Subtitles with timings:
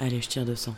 [0.00, 0.74] Allez, je tire 200.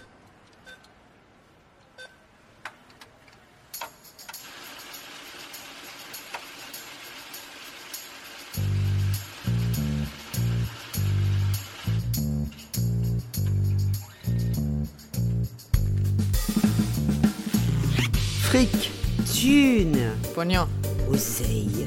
[18.42, 18.90] Fric,
[19.26, 20.66] thune, Pognon.
[21.10, 21.86] oseille,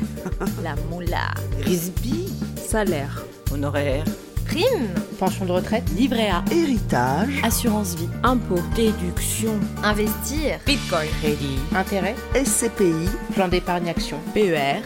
[0.63, 1.33] La moula.
[1.63, 3.23] risby, Salaire.
[3.51, 4.03] Honoraire.
[4.55, 4.87] Prime.
[5.19, 5.83] Pension de retraite.
[5.97, 6.41] Livret A.
[6.49, 8.07] héritage, Assurance vie.
[8.23, 8.59] Impôt.
[8.73, 9.59] Déduction.
[9.83, 10.59] Investir.
[10.65, 11.09] Bitcoin.
[11.21, 11.59] Crédit.
[11.75, 12.15] Intérêt.
[12.33, 14.17] SCPI, Plan d'épargne action.
[14.33, 14.81] PER.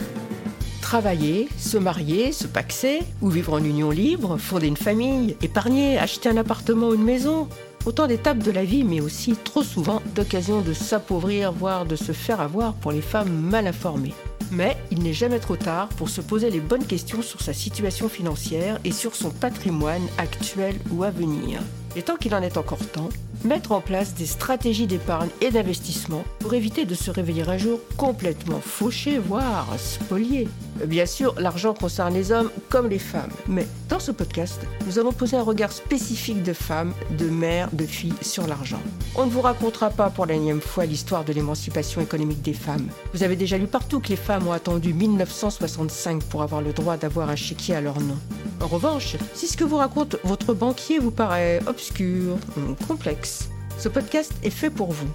[0.81, 6.29] Travailler, se marier, se paxer, ou vivre en union libre, fonder une famille, épargner, acheter
[6.29, 7.47] un appartement ou une maison.
[7.85, 12.11] Autant d'étapes de la vie, mais aussi trop souvent d'occasions de s'appauvrir, voire de se
[12.11, 14.15] faire avoir pour les femmes mal informées.
[14.52, 18.09] Mais il n'est jamais trop tard pour se poser les bonnes questions sur sa situation
[18.09, 21.62] financière et sur son patrimoine actuel ou à venir.
[21.95, 23.09] Et tant qu'il en est encore temps,
[23.43, 27.80] mettre en place des stratégies d'épargne et d'investissement pour éviter de se réveiller un jour
[27.97, 30.47] complètement fauché, voire spolié.
[30.86, 35.11] Bien sûr, l'argent concerne les hommes comme les femmes, mais dans ce podcast, nous avons
[35.11, 38.81] posé un regard spécifique de femmes, de mères, de filles sur l'argent.
[39.16, 42.88] On ne vous racontera pas pour la énième fois l'histoire de l'émancipation économique des femmes.
[43.13, 46.97] Vous avez déjà lu partout que les femmes ont attendu 1965 pour avoir le droit
[46.97, 48.17] d'avoir un chéquier à leur nom.
[48.61, 53.88] En revanche, si ce que vous raconte votre banquier vous paraît obscur, ou complexe, ce
[53.88, 55.07] podcast est fait pour vous.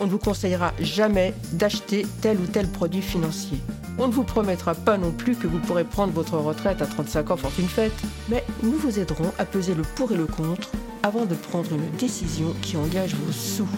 [0.00, 3.58] On ne vous conseillera jamais d'acheter tel ou tel produit financier.
[3.98, 7.30] On ne vous promettra pas non plus que vous pourrez prendre votre retraite à 35
[7.32, 7.92] ans fortune faite,
[8.28, 10.70] mais nous vous aiderons à peser le pour et le contre
[11.02, 13.68] avant de prendre une décision qui engage vos sous.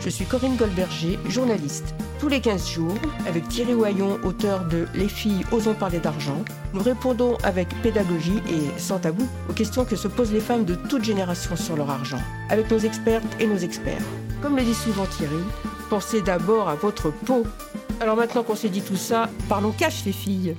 [0.00, 1.94] Je suis Corinne Goldberger, journaliste.
[2.20, 2.94] Tous les 15 jours,
[3.26, 8.78] avec Thierry Oyon, auteur de Les filles osons parler d'argent, nous répondons avec pédagogie et
[8.78, 12.20] sans tabou aux questions que se posent les femmes de toute génération sur leur argent,
[12.48, 14.02] avec nos expertes et nos experts.
[14.40, 15.42] Comme le dit souvent Thierry,
[15.90, 17.44] pensez d'abord à votre peau.
[18.00, 20.54] Alors maintenant qu'on s'est dit tout ça, parlons cash les filles.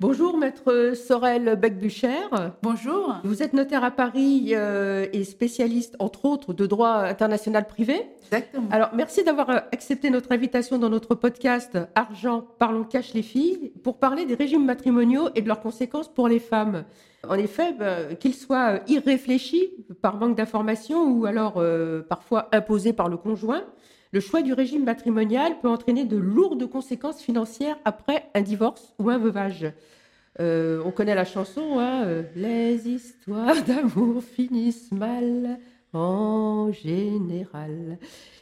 [0.00, 2.28] Bonjour maître Sorel Becbucher.
[2.62, 3.16] Bonjour.
[3.24, 8.06] Vous êtes notaire à Paris euh, et spécialiste entre autres de droit international privé.
[8.22, 8.68] Exactement.
[8.70, 13.72] Alors, merci d'avoir euh, accepté notre invitation dans notre podcast Argent, parlons cash les filles,
[13.82, 16.84] pour parler des régimes matrimoniaux et de leurs conséquences pour les femmes.
[17.26, 19.70] En effet, ben, qu'ils soient euh, irréfléchis
[20.00, 23.64] par manque d'information ou alors euh, parfois imposés par le conjoint,
[24.12, 29.10] le choix du régime matrimonial peut entraîner de lourdes conséquences financières après un divorce ou
[29.10, 29.70] un veuvage.
[30.40, 35.58] Euh, on connaît la chanson, hein, euh, Les histoires d'amour finissent mal
[35.92, 37.98] en général.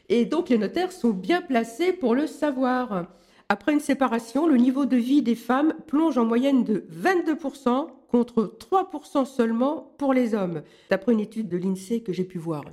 [0.08, 3.06] Et donc les notaires sont bien placés pour le savoir.
[3.48, 8.56] Après une séparation, le niveau de vie des femmes plonge en moyenne de 22% contre
[8.58, 12.64] 3% seulement pour les hommes, d'après une étude de l'INSEE que j'ai pu voir.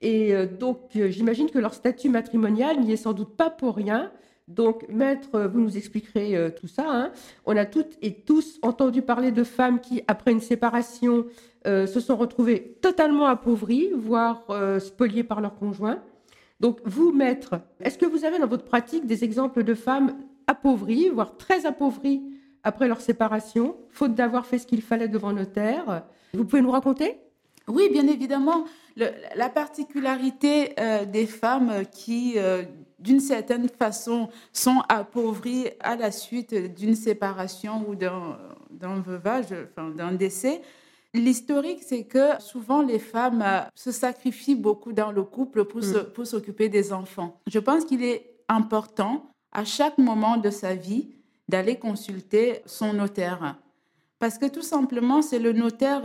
[0.00, 3.76] Et euh, donc euh, j'imagine que leur statut matrimonial n'y est sans doute pas pour
[3.76, 4.10] rien.
[4.48, 6.84] Donc, maître, euh, vous nous expliquerez tout ça.
[6.88, 7.12] hein.
[7.46, 11.26] On a toutes et tous entendu parler de femmes qui, après une séparation,
[11.64, 14.46] se sont retrouvées totalement appauvries, voire
[14.80, 16.02] spoliées par leur conjoint.
[16.58, 21.10] Donc, vous, maître, est-ce que vous avez dans votre pratique des exemples de femmes appauvries,
[21.10, 22.22] voire très appauvries
[22.64, 26.02] après leur séparation, faute d'avoir fait ce qu'il fallait devant notaire?
[26.34, 27.18] Vous pouvez nous raconter?
[27.68, 28.64] Oui, bien évidemment.
[28.96, 32.62] Le- la particularité euh, des femmes qui, euh,
[32.98, 40.12] d'une certaine façon, sont appauvries à la suite d'une séparation ou d'un veuvage, enfin, d'un
[40.12, 40.60] décès,
[41.12, 45.98] L'historique, c'est que souvent les femmes euh, se sacrifient beaucoup dans le couple pour se-
[46.14, 47.40] pour s'occuper des enfants.
[47.48, 51.08] Je pense qu'il est important à chaque moment de sa vie
[51.48, 53.56] d'aller consulter son notaire.
[54.20, 56.02] Parce que tout simplement, c'est le notaire,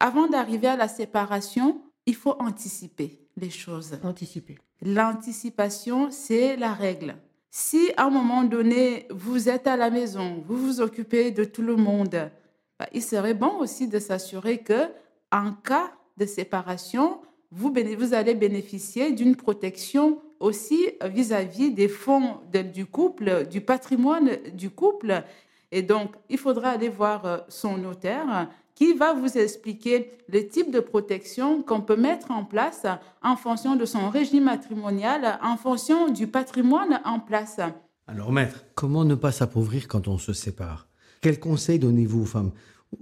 [0.00, 3.98] avant d'arriver à la séparation, il faut anticiper les choses.
[4.02, 4.58] Anticiper.
[4.82, 7.16] L'anticipation, c'est la règle.
[7.50, 11.62] Si à un moment donné, vous êtes à la maison, vous vous occupez de tout
[11.62, 12.30] le monde,
[12.78, 14.88] bah, il serait bon aussi de s'assurer que,
[15.32, 17.20] en cas de séparation,
[17.50, 17.72] vous,
[18.12, 25.24] allez bénéficier d'une protection aussi vis-à-vis des fonds de- du couple, du patrimoine du couple.
[25.72, 28.48] Et donc, il faudra aller voir euh, son notaire
[28.80, 32.86] qui va vous expliquer le type de protection qu'on peut mettre en place
[33.22, 37.60] en fonction de son régime matrimonial, en fonction du patrimoine en place.
[38.06, 40.88] Alors maître, comment ne pas s'appauvrir quand on se sépare?
[41.20, 42.52] Quels conseils donnez-vous aux femmes,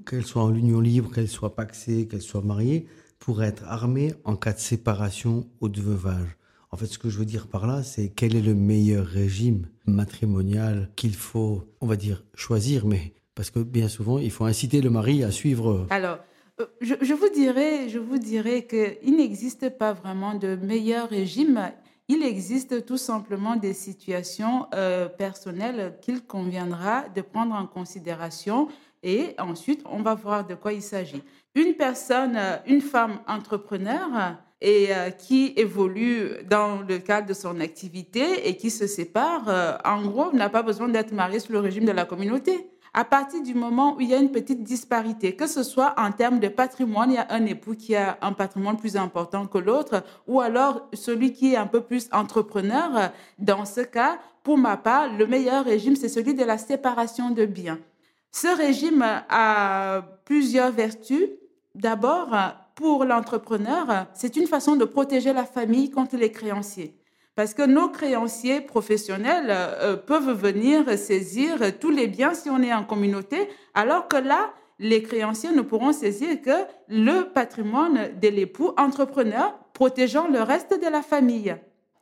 [0.05, 2.89] qu'elles soient en union libre, qu'elles soient paxées, qu'elles soient mariées,
[3.21, 6.37] pour être armées en cas de séparation ou de veuvage?
[6.73, 9.69] En fait, ce que je veux dire par là, c'est quel est le meilleur régime
[9.87, 14.81] matrimonial qu'il faut, on va dire, choisir, mais parce que bien souvent, il faut inciter
[14.81, 15.87] le mari à suivre.
[15.91, 16.19] Alors,
[16.61, 21.71] Euh, je, vous dirais, je vous dirais qu'il n'existe pas vraiment de meilleur régime.
[22.09, 28.69] Il existe tout simplement des situations euh, personnelles qu'il conviendra de prendre en considération
[29.03, 31.23] et ensuite on va voir de quoi il s'agit.
[31.55, 37.61] Une personne, euh, une femme entrepreneur et euh, qui évolue dans le cadre de son
[37.61, 41.61] activité et qui se sépare, euh, en gros, n'a pas besoin d'être mariée sous le
[41.61, 42.69] régime de la communauté.
[42.95, 46.11] À partir du moment où il y a une petite disparité, que ce soit en
[46.11, 49.59] termes de patrimoine, il y a un époux qui a un patrimoine plus important que
[49.59, 54.77] l'autre, ou alors celui qui est un peu plus entrepreneur, dans ce cas, pour ma
[54.77, 57.79] part, le meilleur régime, c'est celui de la séparation de biens.
[58.31, 61.29] Ce régime a plusieurs vertus.
[61.75, 62.35] D'abord,
[62.75, 66.98] pour l'entrepreneur, c'est une façon de protéger la famille contre les créanciers.
[67.39, 72.75] Parce que nos créanciers professionnels euh, peuvent venir saisir tous les biens si on est
[72.75, 78.73] en communauté, alors que là, les créanciers ne pourront saisir que le patrimoine de l'époux
[78.77, 81.55] entrepreneur, protégeant le reste de la famille.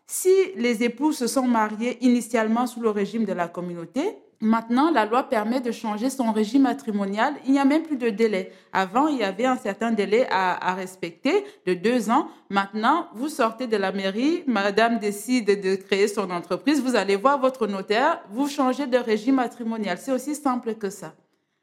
[0.06, 5.06] Si les époux se sont mariés initialement sous le régime de la communauté, Maintenant, la
[5.06, 7.34] loi permet de changer son régime matrimonial.
[7.46, 8.52] Il n'y a même plus de délai.
[8.72, 12.28] Avant, il y avait un certain délai à, respecter de deux ans.
[12.50, 17.40] Maintenant, vous sortez de la mairie, madame décide de créer son entreprise, vous allez voir
[17.40, 19.96] votre notaire, vous changez de régime matrimonial.
[19.98, 21.14] C'est aussi simple que ça.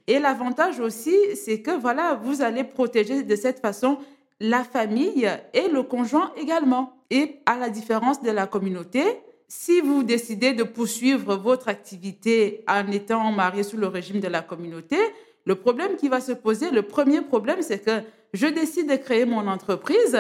[0.07, 3.99] Et l'avantage aussi, c'est que voilà, vous allez protéger de cette façon
[4.39, 6.93] la famille et le conjoint également.
[7.11, 9.03] Et à la différence de la communauté,
[9.47, 14.41] si vous décidez de poursuivre votre activité en étant marié sous le régime de la
[14.41, 14.97] communauté,
[15.45, 18.01] le problème qui va se poser, le premier problème, c'est que
[18.33, 20.17] je décide de créer mon entreprise,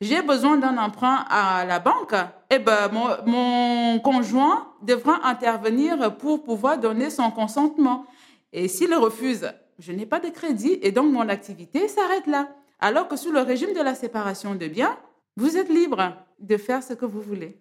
[0.00, 2.14] j'ai besoin d'un emprunt à la banque,
[2.50, 8.04] eh ben mon, mon, conjoint devra intervenir pour pouvoir donner son consentement.
[8.52, 12.48] Et s'il refuse, je n'ai pas de crédit et donc mon activité s'arrête là.
[12.80, 14.98] Alors que sous le régime de la séparation de biens,
[15.36, 17.56] vous êtes libre de faire ce que vous voulez.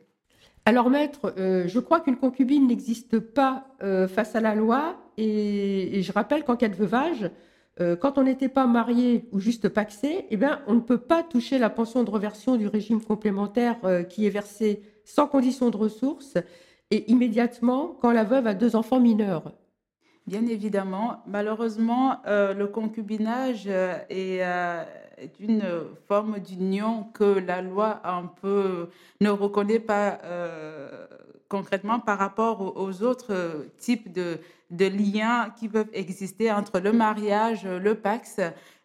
[0.65, 4.97] Alors, maître, euh, je crois qu'une concubine n'existe pas euh, face à la loi.
[5.17, 7.31] Et, je rappelle qu'en cas de veuvage,
[7.79, 11.23] euh, quand on n'était pas marié ou juste paxé, eh bien, on ne peut pas
[11.23, 13.77] toucher la pension de reversion du régime complémentaire
[14.09, 16.37] qui est versée sans condition de ressources
[16.91, 19.53] et immédiatement quand la veuve a deux enfants mineurs.
[20.27, 24.41] Bien évidemment, malheureusement, le concubinage est
[25.21, 25.63] est une
[26.07, 28.89] forme d'union que la loi un peu
[29.19, 31.05] ne reconnaît pas euh,
[31.47, 34.39] concrètement par rapport aux autres types de,
[34.71, 38.39] de, liens qui peuvent exister entre le mariage, le pax,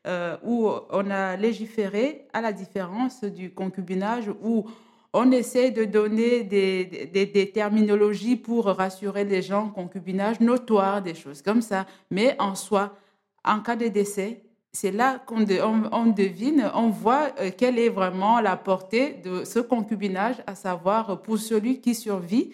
[0.07, 4.67] euh, où on a légiféré à la différence du concubinage où
[5.13, 11.15] on essaie de donner des, des, des, terminologies pour rassurer les gens, concubinage notoire, des
[11.15, 11.87] choses comme ça.
[12.11, 12.95] Mais en soi,
[13.43, 14.43] en cas de décès,
[14.77, 19.43] c'est là qu'on on, on devine, on voit euh, quelle est vraiment la portée de
[19.45, 22.51] ce concubinage, à savoir pour celui qui survit,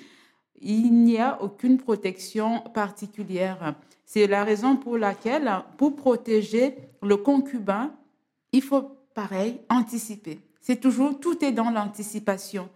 [0.60, 3.74] il n'y a aucune protection particulière.
[4.06, 7.92] C'est la raison pour laquelle, pour protéger le concubin,
[8.52, 10.38] il faut, pareil, anticiper.
[10.60, 12.68] C'est toujours, tout est dans l'anticipation.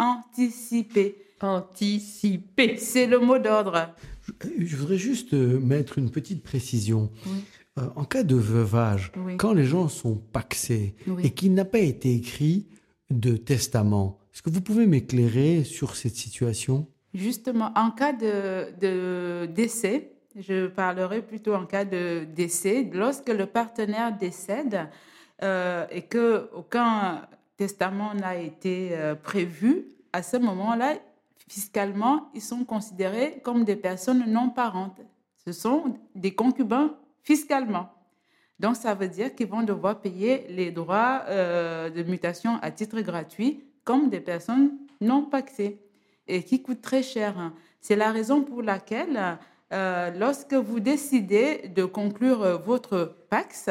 [0.00, 1.24] Anticiper.
[1.40, 2.76] Anticiper.
[2.78, 3.90] C'est le mot d'ordre.
[4.26, 4.32] Je,
[4.66, 7.10] je, voudrais juste euh, mettre une petite précision.
[7.26, 7.44] Oui.
[7.78, 9.36] Euh, en cas de veuvage, Oui.
[9.36, 11.22] quand les gens sont paxés Oui.
[11.26, 12.66] et qu'il n'a pas été écrit
[13.10, 16.86] de testament, est-ce que vous pouvez m'éclairer sur cette situation?
[17.14, 23.46] Justement, en cas de, de décès, je parlerai plutôt en cas de décès, lorsque le
[23.46, 24.88] partenaire décède
[25.42, 27.22] euh, et que aucun
[27.56, 30.94] testament n'a été euh, prévu, à ce moment-là,
[31.48, 35.00] fiscalement, ils sont considérés comme des personnes non parentes.
[35.44, 36.94] Ce sont des concubins
[37.28, 37.90] fiscalement.
[38.58, 43.02] Donc, ça veut dire qu'ils vont devoir payer les droits euh, de mutation à titre
[43.02, 45.78] gratuit comme des personnes non paxées
[46.26, 47.52] et qui coûtent très cher.
[47.82, 49.20] C'est la raison pour laquelle,
[49.74, 53.68] euh, lorsque vous décidez de conclure votre PAX,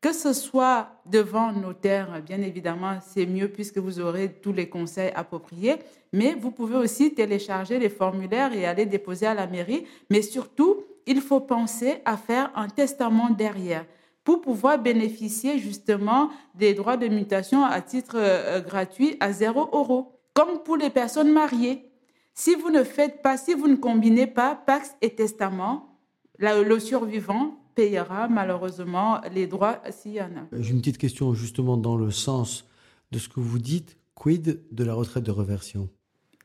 [0.00, 5.12] que ce soit devant notaire, bien évidemment, c'est mieux puisque vous aurez tous les conseils
[5.14, 5.76] appropriés,
[6.14, 9.84] mais vous pouvez aussi télécharger les formulaires et aller déposer à la mairie.
[10.08, 13.86] Mais surtout, il faut penser à faire un testament derrière
[14.24, 20.18] pour pouvoir bénéficier justement des droits de mutation à titre euh, gratuit à 0 euros,
[20.34, 21.88] comme pour les personnes mariées.
[22.34, 25.96] Si vous ne faites pas, si vous ne combinez pas Pax et testament,
[26.38, 30.58] la, le survivant payera malheureusement les droits s'il y en a.
[30.58, 32.66] J'ai une petite question justement dans le sens
[33.12, 33.96] de ce que vous dites.
[34.16, 35.88] Quid de la retraite de reversion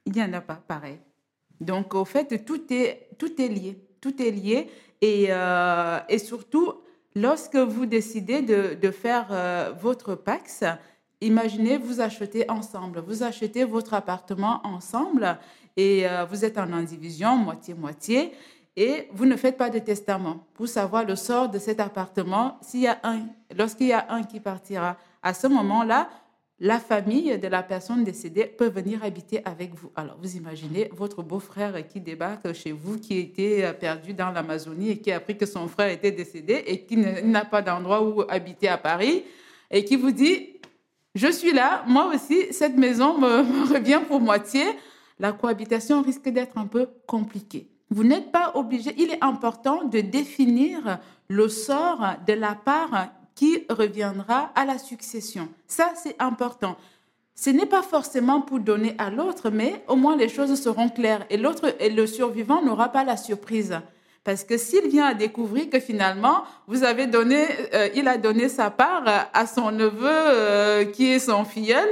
[0.06, 1.00] Il n'y en a pas, pareil.
[1.62, 3.78] Donc, au fait, tout est, tout est lié.
[4.02, 4.70] Tout est lié.
[5.02, 6.74] Et, euh, et surtout,
[7.16, 10.64] lorsque vous décidez de, de faire euh, votre Pax,
[11.22, 15.38] imaginez vous achetez ensemble, vous achetez votre appartement ensemble
[15.78, 18.34] et euh, vous êtes en indivision, moitié-moitié,
[18.76, 22.82] et vous ne faites pas de testament pour savoir le sort de cet appartement s'il
[22.82, 23.20] y a un,
[23.58, 24.98] lorsqu'il y a un qui partira.
[25.22, 26.10] À ce moment-là,
[26.64, 29.90] la famille de la personne décédée peut venir habiter avec vous.
[29.96, 34.98] Alors, vous imaginez votre beau-frère qui débarque chez vous, qui était perdu dans l'Amazonie et
[35.00, 38.68] qui a appris que son frère était décédé et qui n'a pas d'endroit où habiter
[38.68, 39.24] à Paris
[39.72, 40.60] et qui vous dit,
[41.16, 44.62] je suis là, moi aussi, cette maison me, me revient pour moitié.
[45.18, 47.72] La cohabitation risque d'être un peu compliquée.
[47.90, 53.66] Vous n'êtes pas obligé, il est important de définir le sort de la part qui
[53.70, 55.50] reviendra à la succession.
[55.68, 56.76] Ça, c'est important.
[57.36, 61.26] Ce n'est pas forcément pour donner à l'autre, mais au moins les choses seront claires
[61.30, 63.80] et l'autre et le survivant n'aura pas la surprise.
[64.24, 68.50] Parce que s'il vient à découvrir que finalement, vous avez donné, euh, il a donné
[68.50, 71.88] sa part à son neveu euh, qui est son filleul,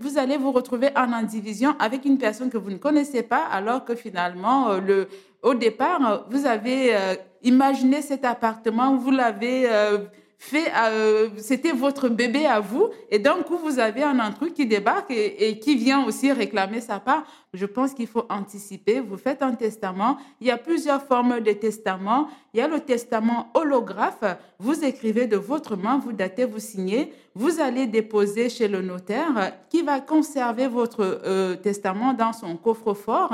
[0.00, 3.84] vous allez vous retrouver en indivision avec une personne que vous ne connaissez pas, alors
[3.84, 5.08] que finalement, euh, le,
[5.42, 9.98] au départ, vous avez euh, imaginé cet appartement, vous l'avez euh,
[10.38, 14.66] fait, euh, c'était votre bébé à vous, et d'un coup, vous avez un intrus qui
[14.66, 17.24] débarque et, qui vient aussi réclamer sa part.
[17.52, 19.00] Je pense qu'il faut anticiper.
[19.00, 20.16] Vous faites un testament.
[20.40, 22.28] Il y a plusieurs formes de testament.
[22.54, 24.22] Il y a le testament holographe.
[24.60, 27.12] Vous écrivez de votre main, vous datez, vous signez.
[27.34, 33.32] Vous allez déposer chez le notaire qui va conserver votre euh, testament dans son coffre-fort.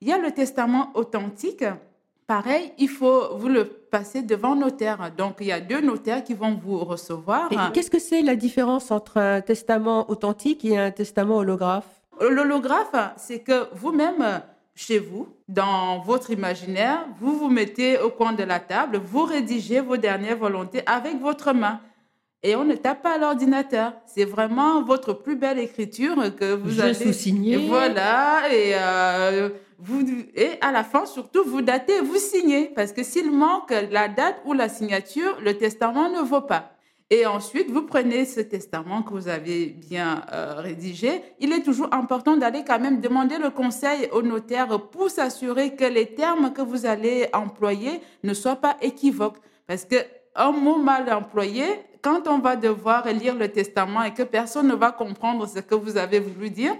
[0.00, 1.64] Il y a le testament authentique.
[2.26, 5.12] Pareil, il faut vous le passer devant notaire.
[5.16, 7.50] Donc, il y a deux notaires qui vont vous recevoir.
[7.74, 11.90] Qu'est-ce que c'est la différence entre un testament authentique et un testament holographe?
[12.18, 14.40] L'holographe, c'est que vous-même,
[14.74, 19.80] chez vous, dans votre imaginaire, vous vous mettez au coin de la table, vous rédigez
[19.80, 21.80] vos dernières volontés avec votre main.
[22.44, 23.92] Et on ne tape pas à l'ordinateur.
[24.06, 26.94] C'est vraiment votre plus belle écriture que vous Je allez.
[26.94, 27.56] sous-signer.
[27.68, 28.52] Voilà.
[28.52, 32.72] Et, euh, vous, et à la fin, surtout, vous datez, vous signez.
[32.74, 36.72] Parce que s'il manque la date ou la signature, le testament ne vaut pas.
[37.10, 41.22] Et ensuite, vous prenez ce testament que vous avez bien euh, rédigé.
[41.40, 45.84] Il est toujours important d'aller quand même demander le conseil au notaire pour s'assurer que
[45.84, 49.36] les termes que vous allez employer ne soient pas équivoques.
[49.66, 49.96] Parce que
[50.34, 51.64] un mot mal employé,
[52.02, 55.74] quand on va devoir lire le testament et que personne ne va comprendre ce que
[55.74, 56.74] vous avez voulu dire,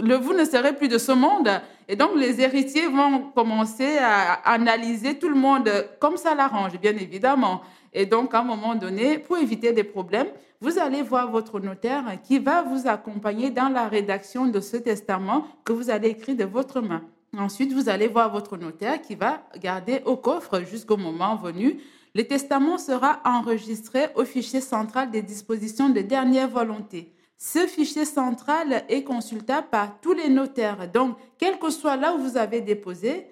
[0.00, 1.50] le vous ne serez plus de ce monde.
[1.88, 5.68] Et donc, les héritiers vont commencer à analyser tout le monde
[5.98, 7.62] comme ça l'arrange, bien évidemment.
[7.92, 10.28] Et donc, à un moment donné, pour éviter des problèmes,
[10.60, 15.46] vous allez voir votre notaire qui va vous accompagner dans la rédaction de ce testament
[15.64, 17.02] que vous allez écrire de votre main.
[17.36, 21.78] Ensuite, vous allez voir votre notaire qui va garder au coffre jusqu'au moment venu.
[22.18, 27.12] Le testament sera enregistré au fichier central des dispositions de dernière volonté.
[27.36, 30.90] Ce fichier central est consultable par tous les notaires.
[30.92, 33.28] Donc, quel que soit là où vous avez déposé,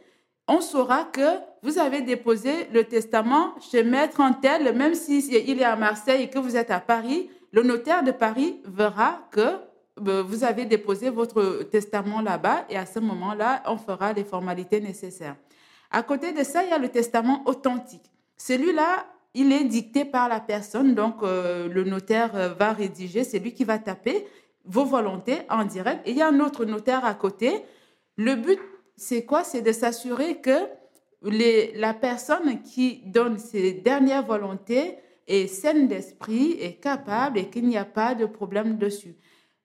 [0.46, 5.64] on saura que vous avez déposé le testament chez maître en tel, même s'il est
[5.64, 9.40] à Marseille et que vous êtes à Paris, le notaire de Paris verra que
[10.06, 14.80] euh, vous avez déposé votre testament là-bas et à ce moment-là, on fera les formalités
[14.80, 15.34] nécessaires.
[15.90, 18.12] À côté de ça, il y a le testament authentique.
[18.36, 23.38] Celui-là, il est dicté par la personne, donc euh, le notaire euh, va rédiger, c'est
[23.38, 24.26] lui qui va taper
[24.64, 26.00] vos volontés en direct.
[26.06, 27.62] Et il y a un autre notaire à côté.
[28.16, 28.58] Le but,
[28.96, 29.44] c'est quoi?
[29.44, 30.68] C'est de s'assurer que
[31.22, 37.76] la personne qui donne ses dernières volontés est saine d'esprit, est capable et qu'il n'y
[37.76, 39.16] a pas de problème dessus.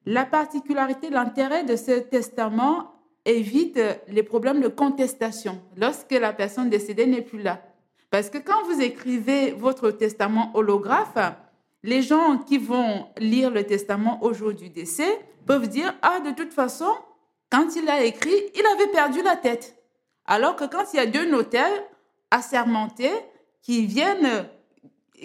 [0.05, 7.05] La particularité, l'intérêt de ce testament évite les problèmes de contestation lorsque la personne décédée
[7.05, 7.61] n'est plus là.
[8.11, 11.17] Parce que quand vous écrivez votre testament holographe,
[11.81, 16.31] les gens qui vont lire le testament au jour du décès peuvent dire Ah, de
[16.31, 16.93] toute façon,
[17.49, 19.77] quand il a écrit, il avait perdu la tête.
[20.25, 21.83] Alors que quand il y a deux notaires
[22.29, 23.11] assermentés
[23.61, 24.45] qui viennent,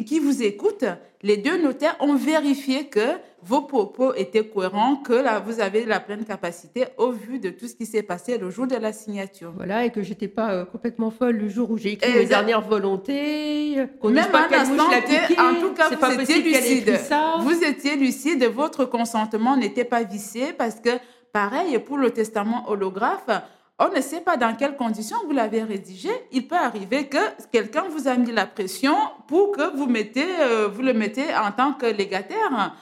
[0.07, 0.85] qui vous écoutent,
[1.27, 5.99] les deux notaires ont vérifié que vos propos étaient cohérents, que là, vous avez la
[5.99, 9.53] pleine capacité au vu de tout ce qui s'est passé le jour de la signature.
[9.57, 12.61] Voilà, et que j'étais pas euh, complètement folle le jour où j'ai écrit mes dernières
[12.61, 13.87] volontés.
[14.01, 17.01] qu'on Même pas à l'instant en tout cas, vous étiez lucide.
[17.41, 20.91] Vous étiez lucide, votre consentement n'était pas vicié parce que,
[21.33, 23.29] pareil, pour le testament holographe,
[23.79, 26.09] on ne sait pas dans quelles conditions vous l'avez rédigé.
[26.33, 27.19] Il peut arriver que
[27.53, 28.95] quelqu'un vous a mis la pression
[29.29, 32.75] pour que vous, mettez, euh, vous le mettez en tant que légataire.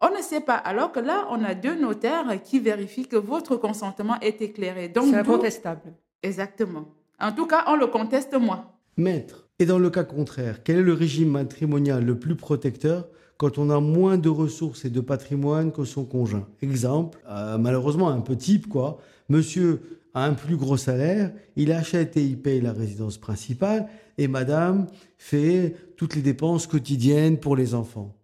[0.00, 0.56] On ne sait pas.
[0.56, 4.88] Alors que là, on a deux notaires qui vérifient que votre consentement est éclairé.
[4.88, 5.94] Donc, C'est incontestable.
[6.22, 6.86] Exactement.
[7.20, 8.64] En tout cas, on le conteste moins.
[8.96, 13.06] Maître, Et dans le cas contraire, quel est le régime matrimonial le plus protecteur
[13.38, 16.46] quand on a moins de ressources et de patrimoine que son conjoint?
[16.60, 18.98] Exemple, euh, malheureusement un peu type quoi,
[19.28, 24.86] monsieur un plus gros salaire, il achète et il paye la résidence principale et madame
[25.18, 28.14] fait toutes les dépenses quotidiennes pour les enfants.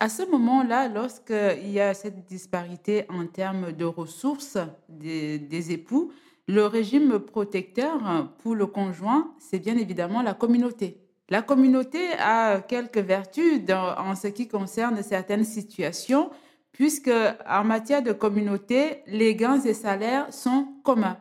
[0.00, 6.10] À ce moment-là, lorsqu'il y a cette disparité en termes de ressources des, époux,
[6.48, 10.96] le régime protecteur pour le conjoint, c'est bien évidemment la communauté.
[11.28, 16.30] La communauté a quelques vertus en ce qui concerne certaines situations,
[16.72, 17.12] puisque
[17.46, 21.18] en matière de communauté, les gains et salaires sont communs.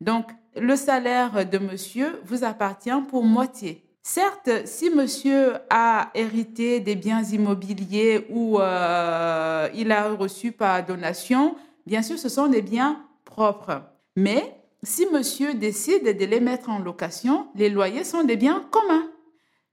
[0.00, 3.82] Donc, le salaire de monsieur vous appartient pour moitié.
[4.02, 11.56] Certes, si monsieur a hérité des biens immobiliers ou euh, il a reçu par donation,
[11.86, 13.82] bien sûr, ce sont des biens propres.
[14.14, 19.08] Mais si monsieur décide de les mettre en location, les loyers sont des biens communs.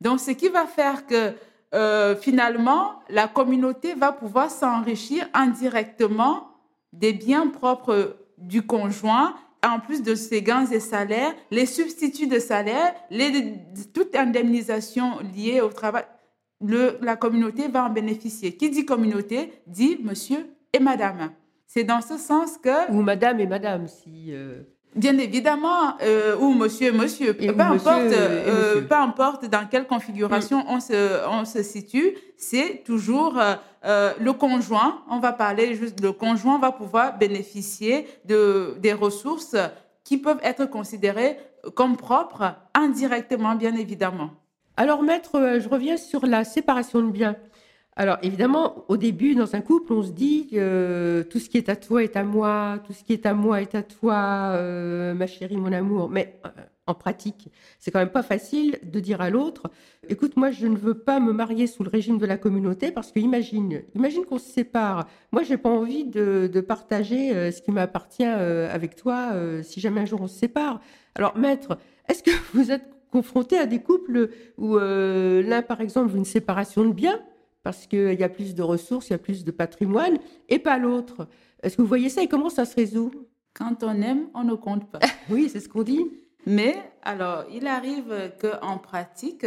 [0.02, 1.34] Donc, ce qui va faire que
[1.74, 6.50] euh, finalement, la communauté va pouvoir s'enrichir indirectement
[6.92, 12.40] des biens propres du conjoint, en plus de ses gains et salaires, les substituts de
[12.40, 13.56] salaire, les,
[13.94, 16.04] toute indemnisation liée au travail,
[16.62, 18.56] la communauté va en bénéficier.
[18.56, 21.32] Qui dit communauté dit monsieur et madame.
[21.66, 24.28] C'est dans ce sens que Ou madame et madame, si.
[24.30, 24.64] euh,
[24.96, 28.88] Bien évidemment, euh, ou monsieur, monsieur, Et peu monsieur importe, euh, monsieur.
[28.88, 34.34] peu importe dans quelle configuration on, se, on se situe, c'est toujours euh, euh, le
[34.34, 35.02] conjoint.
[35.10, 39.56] On va parler juste, le conjoint va pouvoir bénéficier de, des ressources
[40.04, 41.38] qui peuvent être considérées
[41.76, 44.32] comme propres indirectement, bien évidemment.
[44.78, 47.36] Alors, maître, euh, je reviens sur la séparation de biens.
[47.96, 51.70] Alors, évidemment, au début, dans un couple, on se dit euh, tout ce qui est
[51.70, 55.14] à toi est à moi, tout ce qui est à moi est à toi, euh,
[55.14, 56.10] ma chérie, mon amour.
[56.10, 56.50] Mais euh,
[56.86, 59.70] en pratique, c'est quand même pas facile de dire à l'autre,
[60.10, 63.12] écoute, moi, je ne veux pas me marier sous le régime de la communauté parce
[63.12, 65.08] que imagine, imagine qu'on se sépare.
[65.32, 69.64] Moi, j'ai pas envie de, de partager euh, ce qui m'appartient euh, avec toi euh,
[69.64, 70.82] si jamais un jour on se sépare.
[71.16, 71.78] Alors, maître,
[72.10, 76.84] est-ce que vous êtes confronté à des couples où l'un, par exemple, veut une séparation
[76.84, 77.20] de biens
[77.64, 80.18] parce qu'il y a plus de ressources, il y a plus de patrimoine,
[80.50, 81.28] et pas l'autre
[81.62, 83.12] Est-ce que vous voyez ça et comment ça se résout?
[83.54, 85.00] Quand on aime, on ne compte pas.
[85.30, 86.06] Oui, c'est ce qu'on dit.
[86.46, 89.46] Mais alors, il arrive qu'en pratique,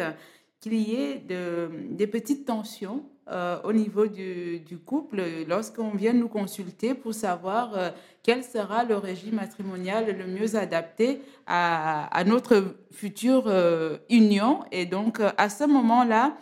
[0.61, 6.13] qu'il y ait de- des petites tensions euh, au niveau du, du couple lorsqu'on vient
[6.15, 7.91] nous consulter pour savoir euh,
[8.23, 14.61] quel sera le régime matrimonial le mieux adapté à, à notre future euh, union.
[14.73, 16.37] Et donc, à ce moment-là,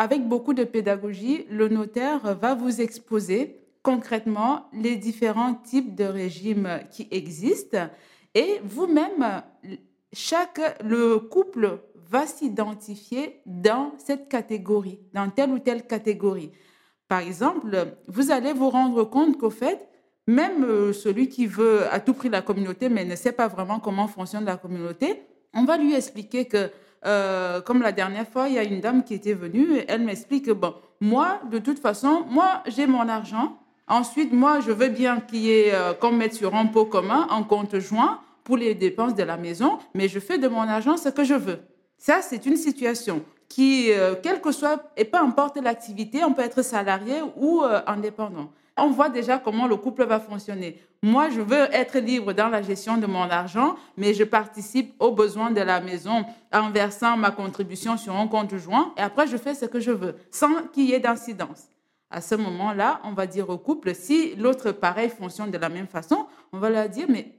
[0.00, 6.80] avec beaucoup de pédagogie, le notaire va vous exposer concrètement les différents types de régimes
[6.90, 7.90] qui existent
[8.34, 9.42] et vous-même,
[10.14, 16.50] chaque, le couple va s'identifier dans cette catégorie, dans telle ou telle catégorie.
[17.06, 19.86] Par exemple, vous allez vous rendre compte qu'au fait,
[20.26, 23.80] même euh, celui qui veut à tout prix la communauté, mais ne sait pas vraiment
[23.80, 26.70] comment fonctionne la communauté, on va lui expliquer que,
[27.06, 30.02] euh, comme la dernière fois, il y a une dame qui était venue, et elle
[30.02, 33.58] m'explique que, bon, moi, de toute façon, moi, j'ai mon argent.
[33.88, 37.26] Ensuite, moi, je veux bien qu'il y ait, euh, qu'on mette sur un pot commun,
[37.30, 40.96] un compte joint pour les dépenses de la maison, mais je fais de mon argent
[40.96, 41.60] ce que je veux.
[41.98, 46.42] Ça, c'est une situation qui, euh, quelle que soit, et peu importe l'activité, on peut
[46.42, 48.50] être salarié ou indépendant.
[48.82, 50.80] On voit déjà comment le couple va fonctionner.
[51.02, 55.12] Moi, je veux être libre dans la gestion de mon argent, mais je participe aux
[55.12, 59.36] besoins de la maison en versant ma contribution sur un compte joint, et après, je
[59.36, 61.68] fais ce que je veux, sans qu'il y ait d'incidence.
[62.10, 65.86] À ce moment-là, on va dire au couple, si l'autre pareil fonctionne de la même
[65.86, 67.34] façon, on va leur dire, mais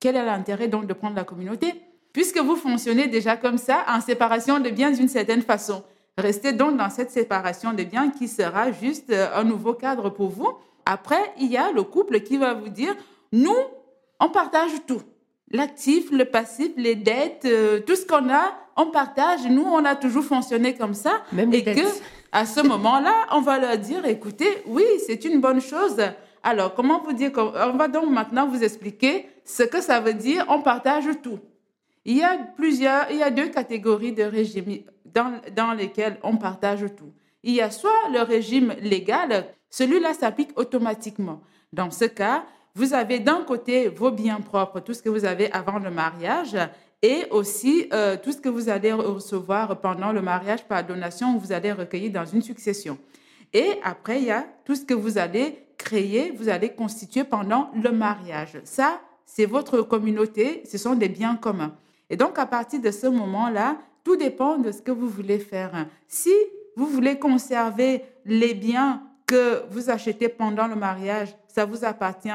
[0.00, 1.74] quel est l'intérêt donc de prendre la communauté?
[2.12, 5.84] Puisque vous fonctionnez déjà comme ça, en séparation de biens d'une certaine façon.
[6.18, 10.30] Restez donc dans cette séparation de biens qui sera juste euh, un nouveau cadre pour
[10.30, 10.48] vous.
[10.86, 12.94] Après, il y a le couple qui va vous dire,
[13.32, 13.56] nous,
[14.20, 15.02] on partage tout.
[15.50, 19.46] L'actif, le passif, les dettes, euh, tout ce qu'on a, on partage.
[19.48, 21.22] Nous, on a toujours fonctionné comme ça.
[21.32, 21.86] Même et que,
[22.32, 25.96] à ce moment-là, on va leur dire, écoutez, oui, c'est une bonne chose.
[26.42, 30.44] Alors, comment vous dire, on va donc maintenant vous expliquer ce que ça veut dire,
[30.48, 31.40] on partage tout.
[32.04, 36.36] Il y a plusieurs, il y a deux catégories de régimes dans, dans lesquels on
[36.36, 37.12] partage tout.
[37.42, 41.40] Il y a soit le régime légal, celui-là s'applique automatiquement.
[41.72, 45.50] Dans ce cas, vous avez d'un côté vos biens propres, tout ce que vous avez
[45.52, 46.56] avant le mariage,
[47.02, 51.38] et aussi euh, tout ce que vous allez recevoir pendant le mariage par donation ou
[51.38, 52.98] vous allez recueillir dans une succession.
[53.52, 57.70] Et après, il y a tout ce que vous allez créer, vous allez constituer pendant
[57.80, 58.60] le mariage.
[58.64, 61.76] Ça, c'est votre communauté, ce sont des biens communs.
[62.10, 65.86] Et donc, à partir de ce moment-là, tout dépend de ce que vous voulez faire.
[66.08, 66.32] Si
[66.76, 72.28] vous voulez conserver les biens que vous achetez pendant le mariage, ça vous appartient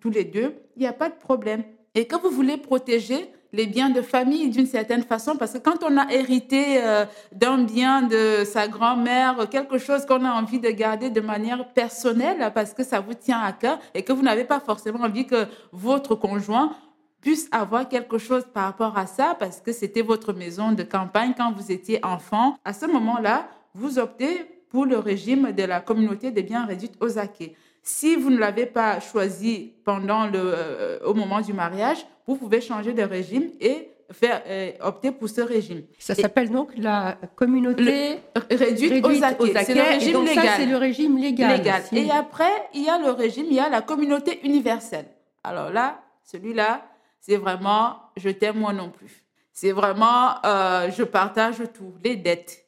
[0.00, 1.64] tous les deux, il n'y a pas de problème.
[1.94, 5.84] Et que vous voulez protéger les biens de famille d'une certaine façon, parce que quand
[5.84, 10.70] on a hérité euh, d'un bien de sa grand-mère, quelque chose qu'on a envie de
[10.70, 14.44] garder de manière personnelle, parce que ça vous tient à cœur et que vous n'avez
[14.44, 16.74] pas forcément envie que votre conjoint
[17.20, 21.32] puisse avoir quelque chose par rapport à ça, parce que c'était votre maison de campagne
[21.36, 26.32] quand vous étiez enfant, à ce moment-là, vous optez pour le régime de la communauté
[26.32, 27.52] des biens réduits aux acquis.
[27.80, 32.60] Si vous ne l'avez pas choisi pendant le, euh, au moment du mariage, vous pouvez
[32.60, 35.82] changer de régime et faire euh, opter pour ce régime.
[36.00, 38.18] Ça s'appelle donc la communauté
[38.50, 39.52] réduite, réduite aux acquis.
[39.64, 40.44] C'est le régime et donc légal.
[40.48, 41.56] Ça, c'est le régime légal.
[41.58, 41.82] légal.
[41.88, 45.06] Si- Et après, il y a le régime, il y a la communauté universelle.
[45.44, 46.84] Alors là, celui-là,
[47.20, 49.22] c'est vraiment je t'aime moi non plus.
[49.52, 52.63] C'est vraiment euh, je partage tout, les dettes.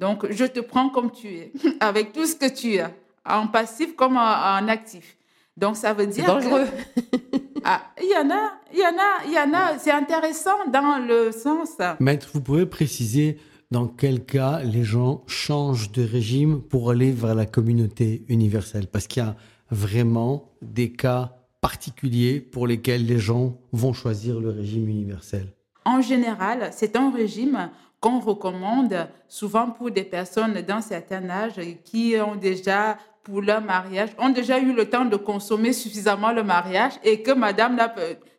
[0.00, 2.90] Donc je te prends comme tu es, avec tout ce que tu as,
[3.24, 5.16] en passif comme en, en actif.
[5.56, 6.66] Donc ça veut dire que- dangereux.
[7.64, 9.78] ah, il y en a, il y en a, il y en a.
[9.78, 11.76] C'est intéressant dans le sens.
[12.00, 13.38] Maître, vous pouvez préciser
[13.70, 18.86] dans quel cas les gens changent de régime pour aller vers la communauté universelle?
[18.86, 19.36] Parce qu'il y a
[19.70, 25.52] vraiment des cas particuliers pour lesquels les gens vont choisir le régime universel.
[25.84, 32.14] En général, c'est un régime qu'on recommande souvent pour des personnes d'un certain âge qui
[32.18, 36.94] ont déjà, pour leur mariage, ont déjà eu le temps de consommer suffisamment le mariage
[37.04, 37.78] et que madame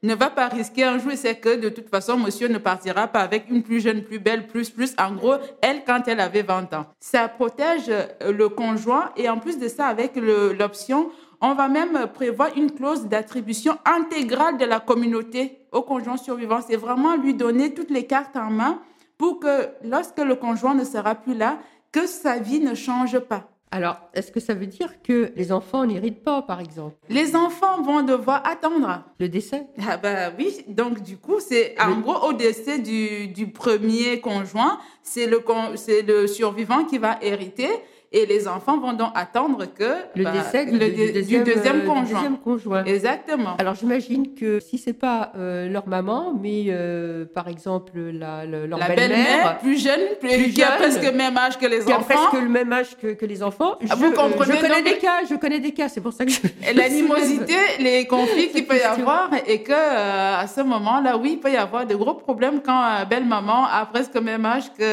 [0.01, 3.21] ne va pas risquer un jour, c'est que de toute façon, monsieur ne partira pas
[3.21, 4.95] avec une plus jeune, plus belle, plus, plus.
[4.97, 6.87] En gros, elle, quand elle avait 20 ans.
[6.99, 12.07] Ça protège euh, le conjoint et en plus de ça, avec l'option, on va même
[12.13, 16.59] prévoir une clause d'attribution intégrale de la communauté au conjoint survivant.
[16.67, 18.79] C'est vraiment lui donner toutes les cartes en main
[19.21, 21.59] pour que lorsque le conjoint ne sera plus là,
[21.91, 23.43] que sa vie ne change pas.
[23.69, 26.95] Alors, est-ce que ça veut dire que les enfants n'héritent pas, par exemple?
[27.07, 29.03] Les enfants vont devoir attendre.
[29.19, 29.67] Le décès?
[29.87, 34.19] Ah bah oui, donc du coup, c'est en Le- gros au décès du, du premier
[34.21, 37.69] conjoint, c'est le, con- c'est le survivant qui va hériter
[38.13, 41.43] et les enfants vont donc attendre que Le bah, décès du, le du dé- deuxième,
[41.43, 42.03] du deuxième euh, du conjoint.
[42.19, 42.83] deuxième conjoint.
[42.83, 43.55] Exactement.
[43.57, 48.65] Alors j'imagine que si c'est pas euh, leur maman, mais euh, par exemple la, le-
[48.67, 51.65] leur la belle-mère, plus jeune, plus, plus qui a jeune, presque le même âge que
[51.65, 52.05] les qui a enfants.
[52.29, 54.93] presque le même âge que, que les enfants, Ah, je, vous comprenez, je connais donc-
[54.93, 56.31] des cas, je connais des cas, c'est pour ça que
[56.75, 61.39] L'animosité, les conflits qu'il peut y avoir, et que euh, à ce moment-là, oui, il
[61.39, 64.65] peut y avoir de gros problèmes quand euh, belle maman a presque le même âge
[64.77, 64.83] que.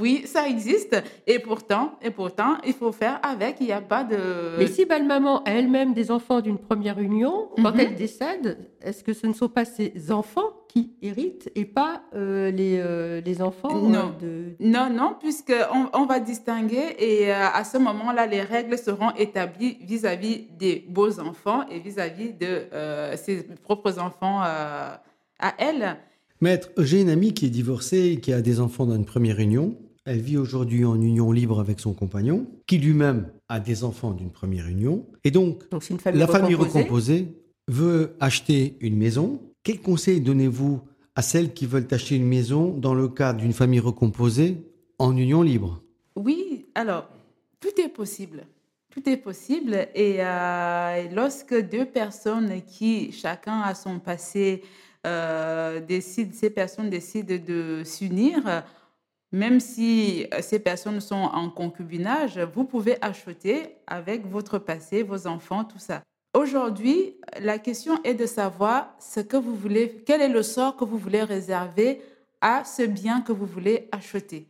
[0.00, 0.96] Oui, ça existe.
[1.26, 3.56] Et pourtant, et pourtant, il faut faire avec.
[3.60, 4.18] Il n'y a pas de.
[4.58, 7.80] Mais si belle maman a elle-même des enfants d'une première union, quand Mhm.
[7.80, 12.50] elle décède, est-ce que ce ne sont pas ses enfants qui héritent et pas euh,
[12.50, 14.12] les, euh, les enfants Non.
[14.24, 14.64] euh, de...
[14.66, 15.54] Non, non, puisque
[15.92, 21.64] on, va distinguer et à ce moment-là, les règles seront établies vis-à-vis des beaux enfants
[21.70, 22.66] et vis-à-vis de
[23.14, 25.00] ses propres enfants à
[25.58, 25.96] elle.
[26.44, 29.40] Maître, j'ai une amie qui est divorcée et qui a des enfants dans une première
[29.40, 29.78] union.
[30.04, 34.28] Elle vit aujourd'hui en union libre avec son compagnon, qui lui-même a des enfants d'une
[34.28, 35.06] première union.
[35.24, 36.82] Et donc, famille la famille recomposée.
[36.82, 37.28] recomposée
[37.66, 39.40] veut acheter une maison.
[39.62, 40.82] Quel conseil donnez-vous
[41.16, 44.58] à celles qui veulent acheter une maison dans le cadre d'une famille recomposée
[44.98, 45.80] en union libre?
[46.14, 47.08] Oui, alors,
[47.58, 48.44] tout est possible.
[48.90, 49.88] Tout est possible.
[49.94, 54.60] Et euh, lorsque deux personnes qui, chacun a son passé,
[55.04, 58.64] euh, ces personnes décident de s'unir,
[59.34, 65.26] même si euh, ces personnes sont en concubinage, vous pouvez acheter avec votre passé, vos
[65.26, 66.02] enfants, tout ça.
[66.34, 70.84] Aujourd'hui, la question est de savoir ce que vous voulez, quel est le sort que
[70.84, 72.00] vous voulez réserver
[72.40, 74.46] à ce bien que vous voulez acheter.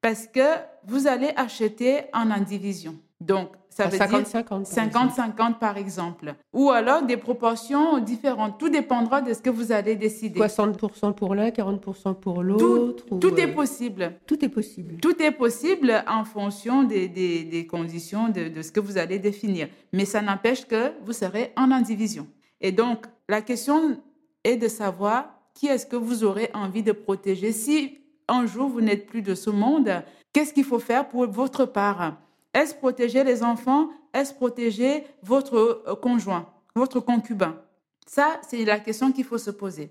[0.00, 2.96] Parce que vous allez acheter en indivision.
[3.20, 4.44] Donc, ça veut dire 50-50.
[4.44, 5.12] par exemple.
[5.40, 6.34] 50-50 par exemple.
[6.52, 8.58] Ou alors des proportions différentes.
[8.58, 10.38] Tout dépendra de ce que vous allez décider.
[10.40, 13.04] 60% pour l'un, 40% pour l'autre.
[13.10, 14.12] ou, Tout est euh, possible.
[14.26, 14.96] Tout est possible.
[15.00, 19.18] Tout est possible en fonction des, des- des conditions de, de ce que vous allez
[19.18, 19.68] définir.
[19.92, 22.26] Mais ça n'empêche que vous serez en indivision.
[22.60, 23.98] Et donc, la question
[24.44, 27.52] est de savoir qui est-ce que vous aurez envie de protéger.
[27.52, 29.90] Si un jour vous n'êtes plus de ce monde,
[30.32, 32.16] qu'est-ce qu'il faut faire pour votre part?
[32.54, 33.88] Est-ce protéger les enfants?
[34.12, 37.56] Est-ce protéger votre euh, conjoint, votre concubin?
[38.06, 39.90] Ça, c'est la question qu'il faut se poser.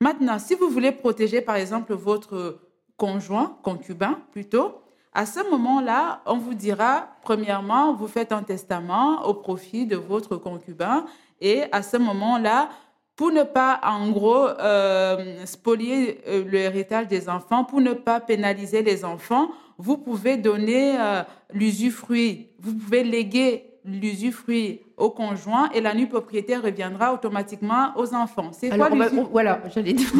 [0.00, 2.60] Maintenant, si vous voulez protéger, par exemple, votre
[2.96, 9.32] conjoint, concubin plutôt, à ce moment-là, on vous dira, premièrement, vous faites un testament au
[9.32, 11.06] profit de votre concubin
[11.40, 12.68] et à ce moment-là,
[13.16, 18.82] pour ne pas, en gros, euh, spolier euh, l'héritage des enfants, pour ne pas pénaliser
[18.82, 25.94] les enfants, vous pouvez donner euh, l'usufruit, vous pouvez léguer l'usufruit au conjoint et la
[25.94, 28.50] nue propriété reviendra automatiquement aux enfants.
[28.52, 29.26] C'est quoi l'usufruit?
[29.30, 30.08] voilà, j'allais dire.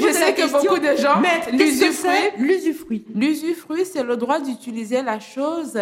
[0.00, 1.20] Je sais que beaucoup de gens
[1.52, 2.10] l'usufruit.
[2.38, 3.04] L'usufruit?
[3.14, 5.78] L'usufruit, c'est le droit d'utiliser la chose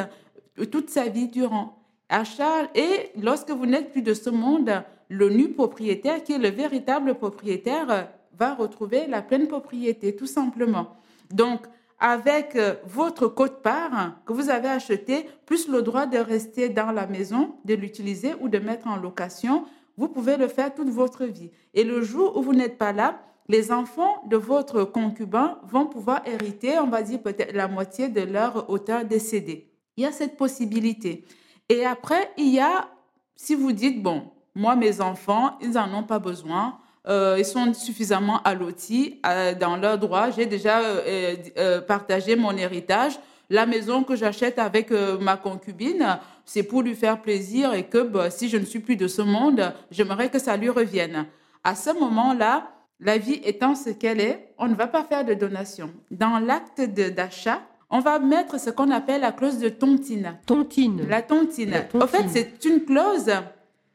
[0.71, 1.77] toute sa vie durant.
[2.09, 6.39] À charge, et lorsque vous n'êtes plus de ce monde, le nu propriétaire, qui est
[6.39, 10.97] le véritable propriétaire, va retrouver la pleine propriété, tout simplement.
[11.31, 11.61] Donc,
[12.01, 17.07] avec euh, votre quote-part que vous avez acheté, plus le droit de rester dans la
[17.07, 19.67] maison, de l'utiliser ou de mettre en location,
[19.99, 21.51] vous pouvez le faire toute votre vie.
[21.75, 26.23] Et le jour où vous n'êtes pas là, les enfants de votre concubin vont pouvoir
[26.27, 29.71] hériter, on va dire peut-être la moitié de leur auteur décédé.
[29.97, 31.25] Il y a cette possibilité.
[31.69, 32.89] Et après, il y a,
[33.37, 37.73] si vous dites, bon, moi, mes enfants, ils n'en ont pas besoin, euh, ils sont
[37.73, 43.19] suffisamment allotis euh, dans leurs droits, j'ai déjà euh, partagé mon héritage.
[43.49, 48.31] La maison que j'achète avec ma concubine, c'est pour lui faire plaisir et que bah,
[48.31, 51.27] si je ne suis plus de ce monde, j'aimerais que ça lui revienne.
[51.65, 55.35] À ce moment-là, la vie étant ce qu'elle est, on ne va pas faire de
[55.35, 55.91] donation.
[56.13, 57.61] Dans l'acte d'achat,
[57.91, 60.39] on va mettre ce qu'on appelle la clause de tontine.
[60.47, 61.09] Tontine.
[61.09, 61.71] La tontine.
[61.71, 62.03] La tontine.
[62.05, 63.33] En fait, c'est une clause,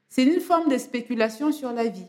[0.10, 2.08] c'est une forme de spéculation sur la vie.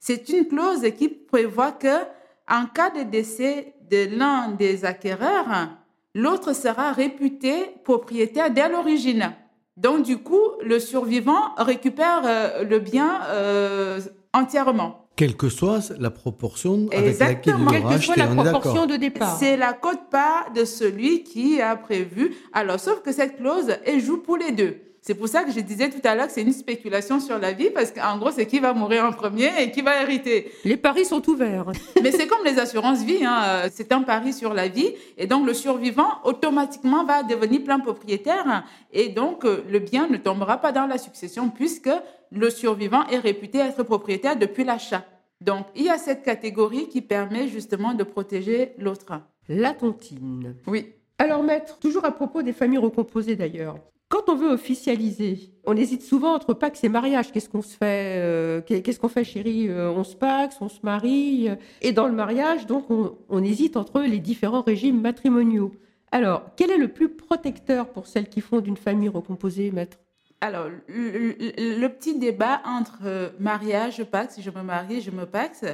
[0.00, 2.02] C'est une clause qui prévoit que,
[2.48, 5.70] en cas de décès de l'un des acquéreurs,
[6.14, 9.32] l'autre sera réputé propriétaire dès l'origine.
[9.76, 14.00] Donc, du coup, le survivant récupère euh, le bien euh,
[14.32, 15.08] entièrement.
[15.14, 17.70] Quelle que soit la proportion avec laquelle Exactement.
[17.70, 19.36] il Quelle que soit acheté, la proportion de départ.
[19.38, 22.36] C'est la cote-part de celui qui a prévu.
[22.52, 24.76] Alors, sauf que cette clause, elle joue pour les deux.
[25.08, 27.54] C'est pour ça que je disais tout à l'heure que c'est une spéculation sur la
[27.54, 30.52] vie, parce qu'en gros, c'est qui va mourir en premier et qui va hériter.
[30.66, 31.72] Les paris sont ouverts.
[32.02, 34.92] Mais c'est comme les assurances vie, hein, euh, c'est un pari sur la vie.
[35.16, 38.66] Et donc, le survivant, automatiquement, va devenir plein propriétaire.
[38.92, 41.88] Et donc, euh, le bien ne tombera pas dans la succession, puisque
[42.30, 45.06] le survivant est réputé être propriétaire depuis l'achat.
[45.40, 49.22] Donc, il y a cette catégorie qui permet justement de protéger l'autre.
[49.48, 50.54] La tontine.
[50.66, 50.92] Oui.
[51.16, 53.78] Alors, maître, toujours à propos des familles recomposées d'ailleurs.
[54.10, 57.30] Quand on veut officialiser, on hésite souvent entre Pax et mariage.
[57.30, 60.68] Qu'est-ce qu'on se fait euh, qu'est- Qu'est-ce qu'on fait, chérie Euh, On se Pax, on
[60.70, 61.48] se marie.
[61.50, 65.72] euh, Et dans le mariage, donc, on, on hésite entre les différents régimes matrimoniaux.
[66.10, 69.98] Alors, quel est le plus protecteur pour celles qui font d'une famille recomposée, maître?
[70.40, 75.26] Alors, le, le- le petit débat entre mariage, Pax, si je me marie, je me
[75.26, 75.64] Pax,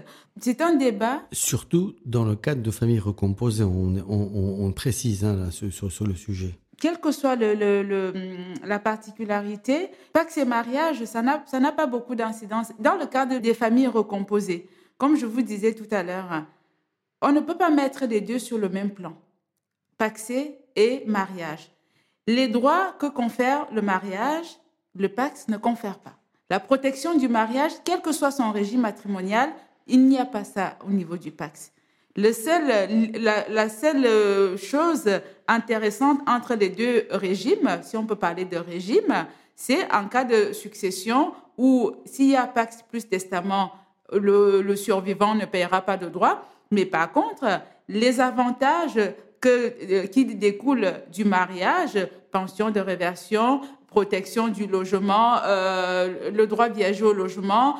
[0.41, 5.25] c'est un débat Surtout dans le cadre de familles recomposées, on, on- on- on précise
[5.25, 6.55] hein, là, sur, sur- sur le sujet.
[6.79, 12.15] Quelle que soit hum, la particularité, Pax et mariage, ça n'a ça n'a pas beaucoup
[12.15, 12.69] d'incidence.
[12.79, 16.45] Dans le cadre des familles recomposées, comme je vous disais tout à l'heure,
[17.21, 19.17] on ne peut pas mettre les deux sur le même plan,
[19.99, 21.71] paxé et mariage.
[22.27, 24.47] Les droits que confère le mariage,
[24.95, 26.17] le Pax ne confère pas.
[26.49, 29.51] La protection du mariage, quel que soit son régime matrimonial,
[29.87, 31.74] il n'y a pas ça au niveau du Pax.
[32.17, 32.69] Le seul,
[33.21, 35.11] la, la seule euh, chose
[35.49, 40.53] intéressante entre les deux régimes, si on peut parler de régime, c'est en cas de
[40.53, 43.73] succession où s'il y a Pax plus testament,
[44.13, 46.45] le, le survivant ne payera pas de droits.
[46.71, 49.01] Mais par contre, les avantages
[49.41, 51.99] que, euh, qui découlent du mariage,
[52.31, 57.77] pension de réversion, protection du logement, euh, le droit viager au logement,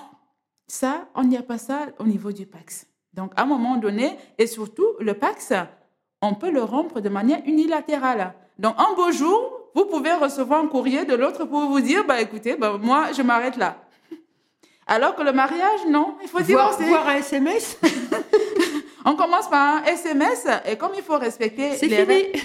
[0.67, 2.87] ça, on n'y a pas ça au niveau du Pax.
[3.15, 5.53] Donc, à un moment donné, et surtout, le Pax,
[6.21, 8.35] on peut le rompre de manière unilatérale.
[8.59, 12.21] Donc, un beau jour, vous pouvez recevoir un courrier de l'autre pour vous dire, bah,
[12.21, 13.77] écoutez, bah, moi, je m'arrête là.
[14.87, 16.47] Alors que le mariage, non, il faut voir,
[16.77, 16.85] divorcer.
[16.89, 17.79] voir un SMS,
[19.07, 22.07] On commence par un SMS, et comme il faut respecter c'est les fini.
[22.15, 22.41] règles-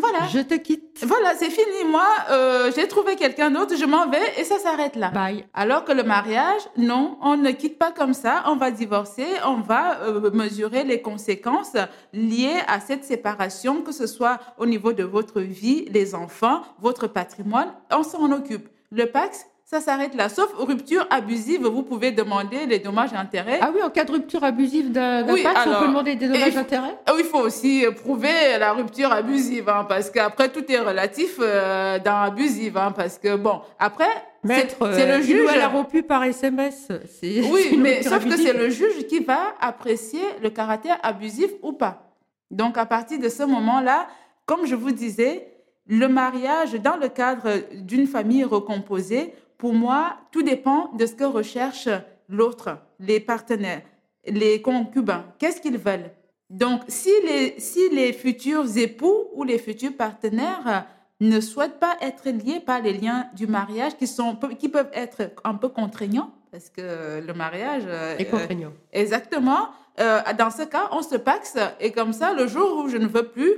[0.00, 0.26] Voilà.
[0.32, 1.04] Je te quitte.
[1.04, 1.84] Voilà, c'est fini.
[1.90, 5.10] Moi, euh, j'ai trouvé quelqu'un d'autre, je m'en vais, et ça s'arrête là.
[5.10, 5.44] Bye.
[5.54, 9.60] Alors que le mariage, non, on ne quitte pas comme ça, on va divorcer, on
[9.60, 11.76] va euh, mesurer les conséquences
[12.12, 17.06] liées à cette séparation, que ce soit au niveau de votre vie, les enfants, votre
[17.06, 18.68] patrimoine, on s'en occupe.
[18.90, 20.30] Le Pax, ça s'arrête là.
[20.30, 23.58] Sauf rupture abusive, vous pouvez demander les dommages et intérêts.
[23.60, 26.28] Ah oui, en cas de rupture abusive d'un Oui, on alors, peut demander des et
[26.28, 26.94] il dommages faut- d'intérêt?
[27.04, 31.36] Ah oui, Il faut aussi prouver la rupture abusive, hein, parce qu'après, tout est relatif
[31.38, 34.08] euh, dans abusive, hein, parce que, bon, après,
[34.46, 35.50] c'est euh, le ou juge.
[35.54, 36.88] elle a rompu par SMS.
[37.22, 38.46] Oui, mais sauf que abusive.
[38.46, 42.14] c'est le juge qui va apprécier le caractère abusif ou pas.
[42.50, 44.06] Donc, à partir de ce moment-là,
[44.46, 45.46] comme je vous disais,
[45.86, 51.24] le mariage dans le cadre d'une famille recomposée, pour moi, tout dépend de ce que
[51.24, 51.88] recherche
[52.28, 53.82] l'autre, les partenaires,
[54.26, 56.10] les concubins, qu'est-ce qu'ils veulent?
[56.48, 60.86] Donc, si les, si les futurs époux ou les futurs partenaires
[61.20, 65.32] ne souhaitent pas être liés par les liens du mariage qui, sont, qui peuvent être
[65.44, 67.82] un peu contraignants, parce que le mariage...
[67.86, 68.72] euh, Et contraignant.
[68.92, 69.68] Exactement.
[70.00, 73.06] Euh, dans ce cas, on se paxe et comme ça, le jour où je ne
[73.06, 73.52] veux plus,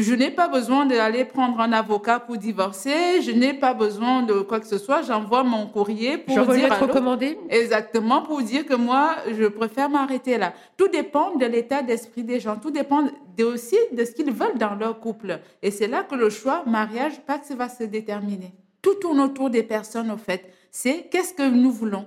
[0.00, 4.40] je n'ai pas besoin d'aller prendre un avocat pour divorcer, je n'ai pas besoin de
[4.40, 8.74] quoi que ce soit, j'envoie mon courrier pour une dire recommandée Exactement, pour dire que
[8.74, 10.54] moi, je préfère m'arrêter là.
[10.78, 13.02] Tout dépend de l'état d'esprit des gens, tout dépend
[13.36, 15.40] de- aussi de ce qu'ils veulent dans leur couple.
[15.62, 18.54] Et c'est là que le choix mariage, Pax va se déterminer.
[18.80, 20.42] Tout tourne autour des personnes, au fait.
[20.70, 22.06] C'est qu'est-ce que nous voulons?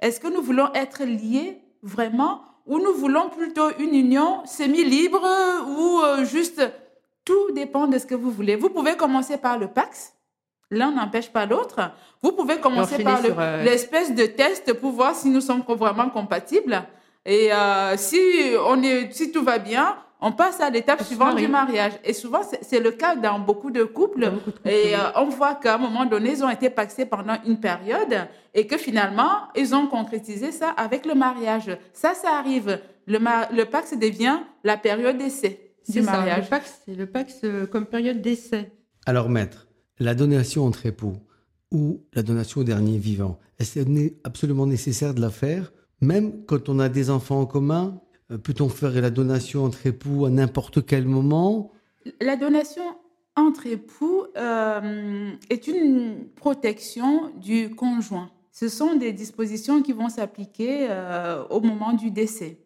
[0.00, 5.22] Est-ce que nous voulons être liés vraiment ou nous voulons plutôt une union semi-libre
[5.76, 6.62] ou euh, juste...
[7.26, 8.56] Tout dépend de ce que vous voulez.
[8.56, 10.14] Vous pouvez commencer par le Pax.
[10.70, 11.80] L'un n'empêche pas l'autre.
[12.22, 16.08] Vous pouvez commencer par le- euh, l'espèce de test pour voir si nous sommes vraiment
[16.08, 16.82] compatibles.
[17.24, 18.18] Et euh, si,
[18.66, 21.92] on est, si tout va bien, on passe à l'étape suivante du mariage.
[22.04, 24.20] Et souvent, c'est le cas dans beaucoup de couples.
[24.26, 26.70] Dans beaucoup de couples, Et euh, on voit qu'à un moment donné, ils ont été
[26.70, 31.76] paxés pendant une période et que finalement, ils ont concrétisé ça avec le mariage.
[31.92, 32.80] Ça, ça arrive.
[33.06, 33.18] Le,
[33.52, 36.44] le pax devient la période d'essai du ça, mariage.
[36.44, 38.72] le Pax, c'est le Pax euh, comme période d'essai.
[39.06, 39.68] Alors, maître,
[39.98, 41.16] la donation entre époux
[41.72, 46.44] ou la donation au dernier vivant, est-ce que c'est absolument nécessaire de la faire Même
[46.46, 50.30] quand on a des enfants en commun, euh, peut-on faire la donation entre époux à
[50.30, 51.72] n'importe quel moment?
[52.20, 52.82] La donation
[53.36, 58.30] entre époux euh, est une protection du conjoint.
[58.50, 62.58] Ce sont des dispositions qui vont s'appliquer euh, au moment du décès.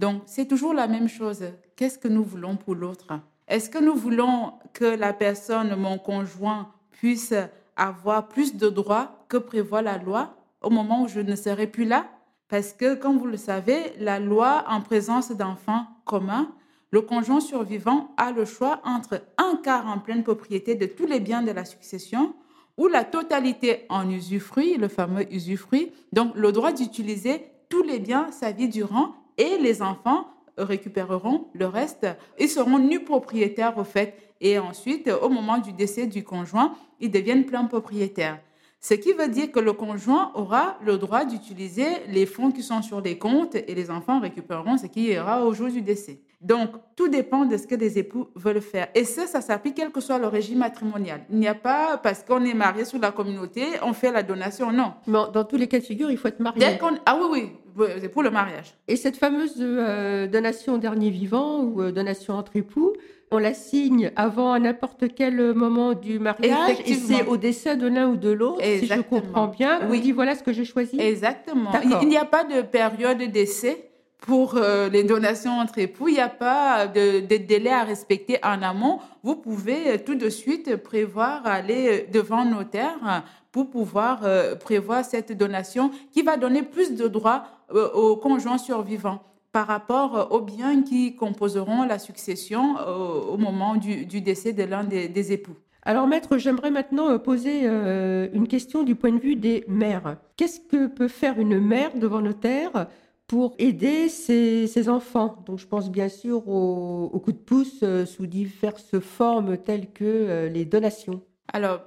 [0.00, 1.44] Donc, c'est toujours la même chose.
[1.76, 3.20] Qu'est-ce que nous voulons pour l'autre?
[3.46, 7.34] Est-ce que nous voulons que la personne, mon conjoint, puisse
[7.76, 11.84] avoir plus de droits que prévoit la loi au moment où je ne serai plus
[11.84, 12.06] là?
[12.48, 16.50] Parce que, comme vous le savez, la loi en présence d'enfants communs
[16.92, 21.20] le conjoint survivant a le choix entre un quart en pleine propriété de tous les
[21.20, 22.34] biens de la succession
[22.76, 28.32] ou la totalité en usufruit, le fameux usufruit, donc le droit d'utiliser tous les biens
[28.32, 30.26] sa vie durant et les enfants
[30.58, 32.06] récupéreront le reste.
[32.38, 37.10] Ils seront nus propriétaires au fait et ensuite, au moment du décès du conjoint, ils
[37.10, 38.38] deviennent pleins propriétaires.
[38.80, 42.82] Ce qui veut dire que le conjoint aura le droit d'utiliser les fonds qui sont
[42.82, 46.20] sur les comptes et les enfants récupéreront ce qui ira au jour du décès.
[46.40, 48.88] Donc, tout dépend de ce que les époux veulent faire.
[48.94, 51.20] Et ça, ça s'applique quel que soit le régime matrimonial.
[51.30, 54.72] Il n'y a pas, parce qu'on est marié sous la communauté, on fait la donation.
[54.72, 54.94] Non.
[55.06, 56.58] Dans tous les cas de figure, il faut être marié.
[56.58, 56.96] Dès qu'on...
[57.04, 58.74] Ah oui, oui, c'est pour le mariage.
[58.88, 62.94] Et cette fameuse euh, donation au dernier vivant ou euh, donation entre époux,
[63.30, 67.86] on la signe avant à n'importe quel moment du mariage et c'est au décès de
[67.86, 69.80] l'un ou de l'autre, si je comprends bien.
[69.88, 69.98] Oui.
[69.98, 70.98] On dit voilà ce que j'ai choisi.
[70.98, 71.70] Exactement.
[72.02, 73.89] Il n'y a pas de période d'essai
[74.20, 76.08] pour euh, les donations entre époux.
[76.08, 78.98] Il n'y a pas de, de délai à respecter en amont.
[79.22, 83.18] Vous pouvez euh, tout de suite prévoir aller euh, devant notaire euh,
[83.52, 88.58] pour pouvoir euh, prévoir cette donation qui va donner plus de droits euh, aux conjoints
[88.58, 89.20] survivants
[89.52, 94.62] par rapport euh, aux biens qui composeront la succession euh, au moment du, décès de
[94.62, 95.56] l'un des, des époux.
[95.82, 100.16] Alors maître, j'aimerais maintenant euh, poser euh, une question du point de vue des mères.
[100.36, 102.86] Qu'est-ce que peut faire une mère devant notaire
[103.30, 107.78] pour aider ses, ses enfants Donc je pense bien sûr au, au coup de pouce
[107.84, 111.22] euh, sous diverses formes telles que euh, les donations.
[111.52, 111.78] Alors,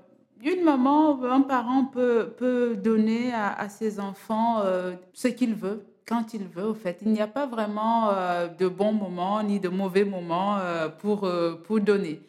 [0.41, 6.34] une maman, un parent peut, peut donner à, ses enfants euh, ce qu'il veut, quand
[6.34, 6.99] il veut, au fait.
[7.01, 8.12] Il n'y a pas vraiment
[8.58, 10.58] de bons moments ni de mauvais moments
[10.99, 11.29] pour,
[11.63, 12.21] pour donner.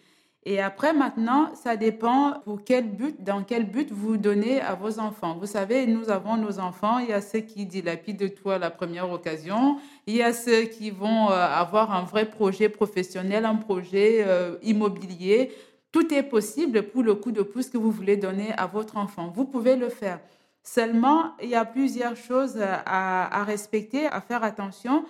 [0.46, 4.98] Et après, maintenant, ça dépend pour quel but, dans quel but vous donnez à vos
[4.98, 5.38] enfants.
[5.40, 6.98] Vous savez, nous avons nos enfants.
[6.98, 9.78] Il y a ceux qui dilapident tout à la première occasion.
[10.06, 14.56] Il y a ceux qui vont euh, avoir un vrai projet professionnel, un projet euh,
[14.62, 15.50] immobilier.
[15.92, 19.32] Tout est possible pour le coup de pouce que vous voulez donner à votre enfant.
[19.34, 20.20] Vous pouvez le faire.
[20.62, 25.04] Seulement, il y a plusieurs choses à respecter, à faire attention.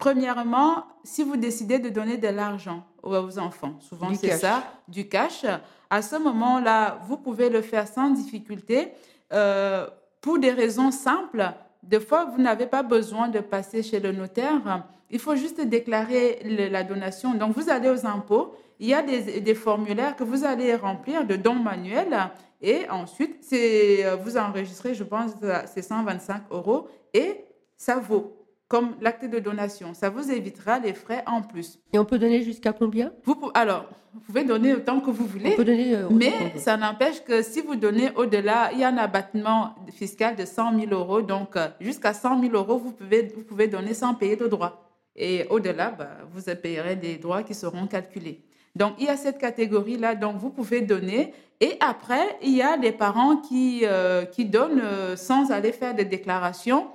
[0.00, 5.44] Premièrement, si vous décidez de donner de l'argent aux enfants, souvent c'est ça, du cash,
[5.90, 8.88] à ce moment-là, vous pouvez le faire sans difficulté
[9.32, 9.86] euh,
[10.22, 11.44] pour des raisons simples.
[11.82, 14.84] Des fois, vous n'avez pas besoin de passer chez le notaire.
[15.10, 17.34] Il faut juste déclarer le- la donation.
[17.34, 18.54] Donc, vous allez aux impôts.
[18.78, 22.30] Il y a des, des formulaires que vous allez remplir de dons manuels.
[22.62, 26.88] Et ensuite, euh, vous enregistrez, je pense, euh, c'est 125 euros.
[27.14, 27.44] Et
[27.76, 28.39] ça vaut.
[28.70, 29.94] Comme l'acte de donation.
[29.94, 31.80] Ça vous évitera les frais en plus.
[31.92, 33.10] Et on peut donner jusqu'à combien?
[33.24, 35.50] Vous, alors, vous pouvez donner autant que vous voulez.
[35.54, 35.96] On peut donner.
[35.96, 40.36] euh, Mais ça n'empêche que si vous donnez au-delà, il y a un abattement fiscal
[40.36, 41.20] de 100 000 euros.
[41.20, 44.88] Donc, euh, jusqu'à 100 000 euros, vous pouvez, vous pouvez donner sans payer de droits.
[45.16, 48.44] Et au-delà, bah, vous payerez des droits qui seront calculés.
[48.76, 50.14] Donc, il y a cette catégorie-là.
[50.14, 51.34] Donc, vous pouvez donner.
[51.60, 55.92] Et après, il y a des parents qui, euh, qui donnent euh, sans aller faire
[55.96, 56.86] des déclarations.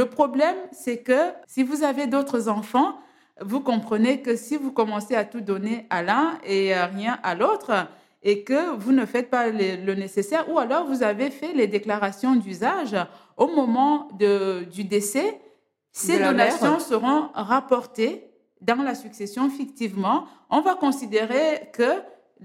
[0.00, 2.92] Le problème, c'est que si vous avez d'autres enfants,
[3.40, 7.34] vous comprenez que si vous commencez à tout donner à l'un et euh, rien à
[7.36, 7.70] l'autre,
[8.24, 11.68] et que vous ne faites pas le, le nécessaire, ou alors vous avez fait les
[11.68, 12.96] déclarations d'usage
[13.36, 15.40] au moment de- du décès,
[15.92, 16.30] ces mère.
[16.32, 18.14] donations seront rapportées
[18.60, 20.24] dans la succession fictivement.
[20.50, 21.90] On va considérer que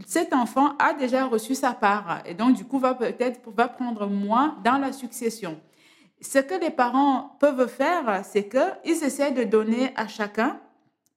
[0.05, 4.05] cet enfant a déjà reçu sa part et donc du coup va peut-être va prendre
[4.05, 5.59] moins dans la succession.
[6.21, 10.59] Ce que les parents peuvent faire, c'est qu'ils essaient de donner à chacun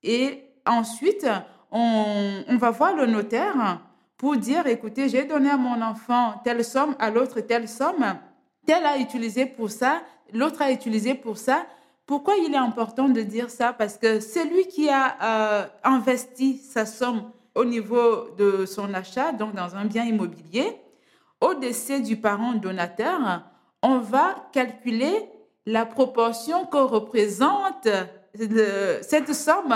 [0.02, 1.26] et ensuite,
[1.70, 3.80] on, va voir le notaire
[4.16, 8.18] pour dire, écoutez, j'ai donné à mon enfant telle somme, à l'autre telle somme,
[8.66, 11.66] tel a utilisé pour ça, l'autre a utilisé pour ça.
[12.06, 13.72] Pourquoi il est important de dire ça?
[13.72, 19.54] Parce que celui qui a euh, investi sa somme au niveau de son achat, donc
[19.54, 20.76] dans un bien immobilier,
[21.40, 23.42] au décès du parent donateur,
[23.82, 25.14] on va calculer
[25.66, 27.86] la proportion que représente
[28.38, 29.74] le- cette somme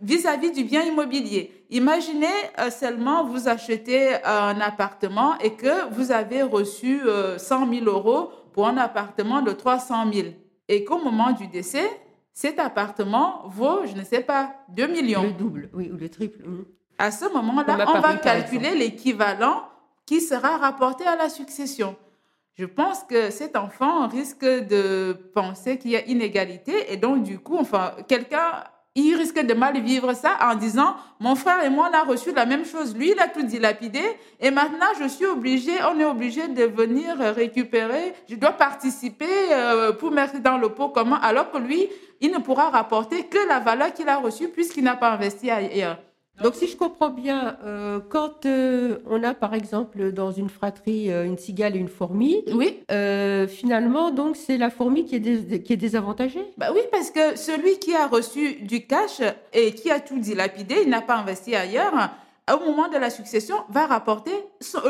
[0.00, 1.64] vis-à-vis du bien immobilier.
[1.70, 2.26] Imaginez
[2.58, 8.30] euh, seulement vous achetez un appartement et que vous avez reçu euh, 100 000 euros
[8.52, 10.28] pour un appartement de 300 000
[10.68, 11.88] et qu'au moment du décès,
[12.32, 15.24] cet appartement vaut, je ne sais pas, 2 millions.
[15.24, 16.38] Le double, oui, ou le triple.
[16.98, 19.62] À ce moment-là, on va calculer l'équivalent
[20.06, 21.96] qui sera rapporté à la succession.
[22.60, 27.38] Je pense que cet enfant risque de penser qu'il y a inégalité et donc du
[27.38, 31.88] coup, enfin, quelqu'un, il risque de mal vivre ça en disant, mon frère et moi,
[31.90, 32.94] on a reçu la même chose.
[32.94, 34.02] Lui, il a tout dilapidé
[34.40, 39.92] et maintenant, je suis obligé, on est obligé de venir récupérer, je dois participer euh,
[39.92, 41.88] pour mettre dans le pot comment, alors que lui,
[42.20, 45.96] il ne pourra rapporter que la valeur qu'il a reçue puisqu'il n'a pas investi ailleurs.
[46.42, 51.10] Donc, si je comprends bien, euh, quand euh, on a par exemple dans une fratrie
[51.10, 55.62] euh, une cigale et une fourmi, Oui, euh, finalement, donc c'est la fourmi qui est,
[55.62, 56.44] qui est désavantagée?
[56.56, 59.20] Bah oui, parce que celui qui a reçu du cash
[59.52, 61.92] et qui a tout dilapidé, il n'a pas investi ailleurs,
[62.50, 64.32] au moment de la succession, va rapporter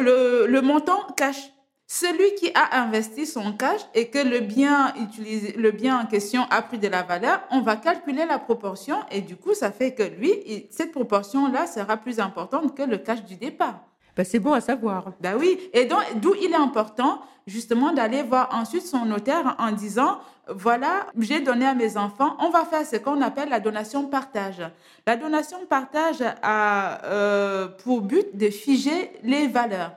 [0.00, 1.52] le, le montant cash.
[1.92, 6.46] Celui qui a investi son cash et que le bien utilisé, le bien en question
[6.48, 9.92] a pris de la valeur, on va calculer la proportion et du coup, ça fait
[9.92, 13.80] que lui, cette proportion-là sera plus importante que le cash du départ.
[14.16, 15.14] Ben, c'est bon à savoir.
[15.20, 19.72] Ben oui, et donc d'où il est important justement d'aller voir ensuite son notaire en
[19.72, 24.06] disant voilà, j'ai donné à mes enfants, on va faire ce qu'on appelle la donation
[24.06, 24.62] partage.
[25.08, 29.90] La donation partage a euh, pour but de figer les valeurs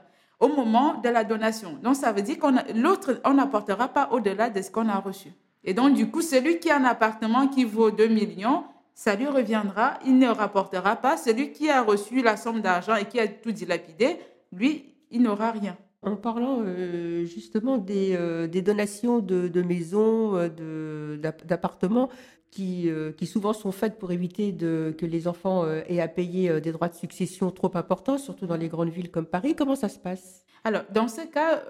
[0.43, 1.77] au moment de la donation.
[1.81, 5.29] Donc ça veut dire qu'on l'autre on n'apportera pas au-delà de ce qu'on a reçu.
[5.63, 9.27] Et donc du coup, celui qui a un appartement qui vaut 2 millions, ça lui
[9.27, 11.15] reviendra, il ne rapportera pas.
[11.15, 14.17] Celui qui a reçu la somme d'argent et qui a tout dilapidé,
[14.51, 15.77] lui, il n'aura rien.
[16.01, 22.09] En parlant euh, justement des, euh, des donations de, de maisons, euh, d'appartements,
[22.53, 26.49] qui, euh, qui souvent sont faites pour éviter que les enfants euh, aient à payer
[26.49, 29.75] euh, des droits de succession trop importants, surtout dans les grandes villes comme Paris, comment
[29.75, 30.45] ça se passe?
[30.63, 31.61] Alors, dans ce cas,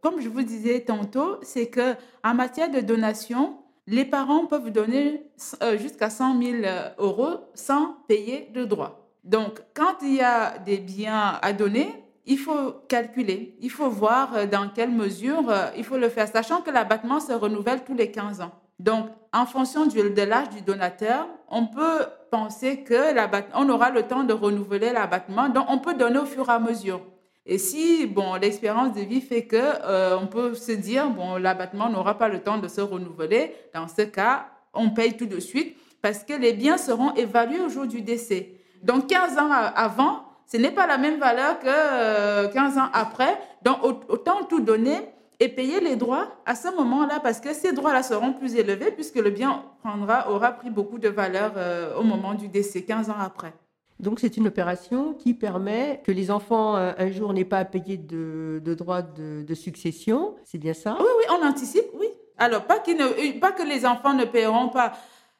[0.00, 1.94] comme je vous disais tantôt, c'est que
[2.24, 5.30] en matière de donation, les parents peuvent donner
[5.78, 6.56] jusqu'à 100 000
[6.98, 9.08] euros sans payer de droits.
[9.22, 11.88] Donc, quand il y a des biens à donner,
[12.24, 16.72] il faut calculer, il faut voir dans quelle mesure il faut le faire, sachant que
[16.72, 18.50] l'abattement se renouvelle tous les 15 ans.
[18.80, 19.06] Donc,
[19.36, 23.14] en fonction de l'âge du donateur, on peut penser que
[23.54, 26.58] on aura le temps de renouveler l'abattement, donc on peut donner au fur et à
[26.58, 27.00] mesure.
[27.44, 31.88] Et si bon, l'expérience de vie fait que euh, on peut se dire bon, l'abattement
[31.88, 35.76] n'aura pas le temps de se renouveler, dans ce cas, on paye tout de suite
[36.02, 38.52] parce que les biens seront évalués au jour du décès.
[38.82, 43.38] Donc 15 ans avant, ce n'est pas la même valeur que euh, 15 ans après.
[43.62, 44.98] Donc au- autant tout donner
[45.40, 49.16] et payer les droits à ce moment-là parce que ces droits-là seront plus élevés puisque
[49.16, 53.16] le bien prendra, aura pris beaucoup de valeur euh, au moment du décès, 15 ans
[53.20, 53.52] après.
[53.98, 57.64] Donc c'est une opération qui permet que les enfants euh, un jour n'aient pas à
[57.64, 60.96] payer de, de droits de, de succession, c'est bien ça?
[61.00, 62.06] Oui, oui, on anticipe, oui.
[62.38, 64.92] Alors, pas, ne- pas que les enfants ne paieront pas.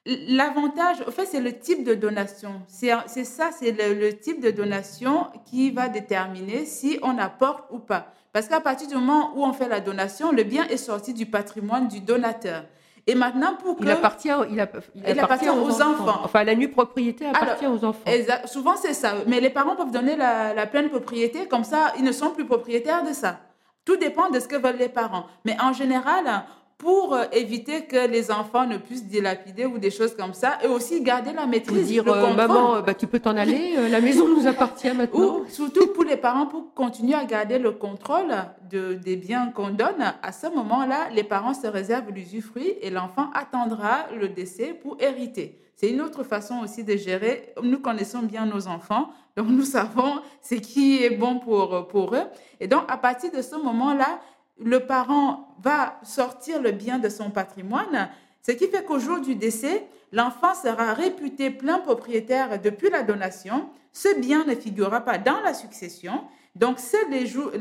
[0.06, 2.62] L'avantage, en fait, c'est le type de donation.
[2.68, 7.64] C'est c'est ça, c'est le, le type de donation qui va déterminer si on apporte
[7.70, 8.12] ou pas.
[8.36, 11.24] Parce qu'à partir du moment où on fait la donation, le bien est sorti du
[11.24, 12.64] patrimoine du donateur.
[13.06, 13.82] Et maintenant, pour que...
[13.84, 16.20] Il appartient, il, app- il Il appartient aux enfants.
[16.22, 18.02] Enfin, la nue propriété appartient Alors, aux enfants.
[18.04, 18.46] Exact.
[18.46, 19.14] Souvent, c'est ça.
[19.26, 22.44] Mais les parents peuvent donner la, la pleine propriété, comme ça, ils ne sont plus
[22.44, 23.38] propriétaires de ça.
[23.86, 25.24] Tout dépend de ce que veulent les parents.
[25.46, 26.44] Mais en général,
[26.78, 30.66] pour euh, éviter que les enfants ne puissent dilapider ou des choses comme ça, et
[30.66, 32.36] aussi garder la maîtrise, dire, le euh, contrôle.
[32.36, 35.38] maman, euh, bah, tu peux t'en aller, la maison nous appartient maintenant.
[35.40, 38.32] Ou surtout pour les parents, pour continuer à garder le contrôle
[38.70, 43.30] de, des biens qu'on donne, à ce moment-là, les parents se réservent l'usufruit et l'enfant
[43.32, 45.60] attendra le décès pour hériter.
[45.76, 47.52] C'est une autre façon aussi de gérer.
[47.62, 52.24] Nous connaissons bien nos enfants, donc nous savons ce qui est bon pour, pour eux.
[52.60, 54.20] Et donc, à partir de ce moment-là,
[54.58, 58.08] le parent va sortir le bien de son patrimoine,
[58.42, 63.68] ce qui fait qu'au jour du décès, l'enfant sera réputé plein propriétaire depuis la donation.
[63.92, 66.22] Ce bien ne figurera pas dans la succession.
[66.54, 67.10] Donc, seuls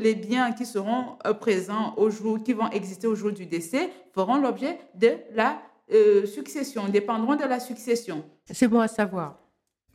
[0.00, 3.90] les, biens qui seront euh, présents au jour, qui vont exister au jour du décès,
[4.14, 5.60] feront l'objet de la
[5.92, 8.24] euh, succession, dépendront de la succession.
[8.50, 9.38] C'est bon à savoir.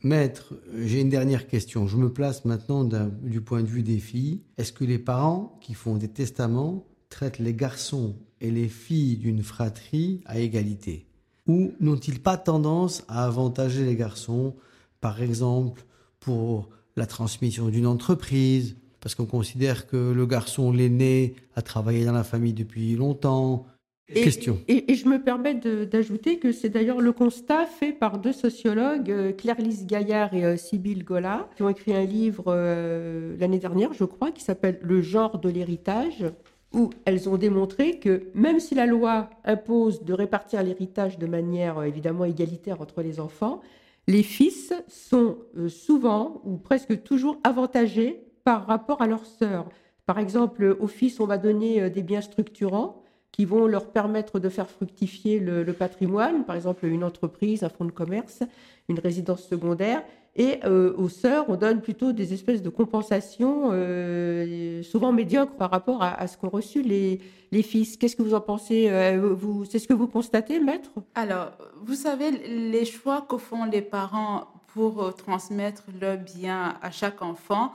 [0.04, 1.86] Maître, j'ai une dernière question.
[1.86, 4.42] Je me place maintenant du point de vue des filles.
[4.58, 9.42] Est-ce que les parents qui font des testaments traitent les garçons et les filles d'une
[9.42, 11.06] fratrie à égalité
[11.46, 14.54] Ou n'ont-ils pas tendance à avantager les garçons,
[15.00, 15.84] par exemple,
[16.20, 18.76] pour la transmission d'une entreprise?
[19.00, 23.66] Parce qu'on considère que le garçon, l'aîné, a travaillé dans la famille depuis longtemps.
[24.08, 24.58] Et- Question.
[24.68, 29.10] Et, et je me permets d'ajouter que c'est d'ailleurs le constat fait par deux sociologues,
[29.10, 33.92] euh, Claire-Lise Gaillard et euh, Sybille Gola, qui ont écrit un livre euh, l'année dernière,
[33.92, 36.24] je crois, qui s'appelle Le genre de l'héritage,
[36.72, 41.78] où elles ont démontré que même si la loi impose de répartir l'héritage de manière
[41.78, 43.60] euh, évidemment égalitaire entre les enfants,
[44.08, 49.68] les fils sont euh, souvent ou presque toujours avantagés par rapport à leurs sœurs.
[50.06, 54.40] Par exemple, aux fils, on va donner euh, des biens structurants qui vont leur permettre
[54.40, 58.42] de faire fructifier le, le patrimoine, par exemple une entreprise, un fonds de commerce,
[58.88, 60.02] une résidence secondaire.
[60.34, 65.70] Et euh, aux sœurs, on donne plutôt des espèces de compensations, euh, souvent médiocres par
[65.70, 67.20] rapport à, ce qu'ont reçu les,
[67.62, 67.98] fils.
[67.98, 69.36] Qu'est-ce que vous en pensez euh,
[69.68, 70.90] C'est ce que vous constatez, maître?
[71.14, 71.50] Alors,
[71.82, 77.72] vous savez, les choix que font les parents pour transmettre leurs biens à chaque enfant,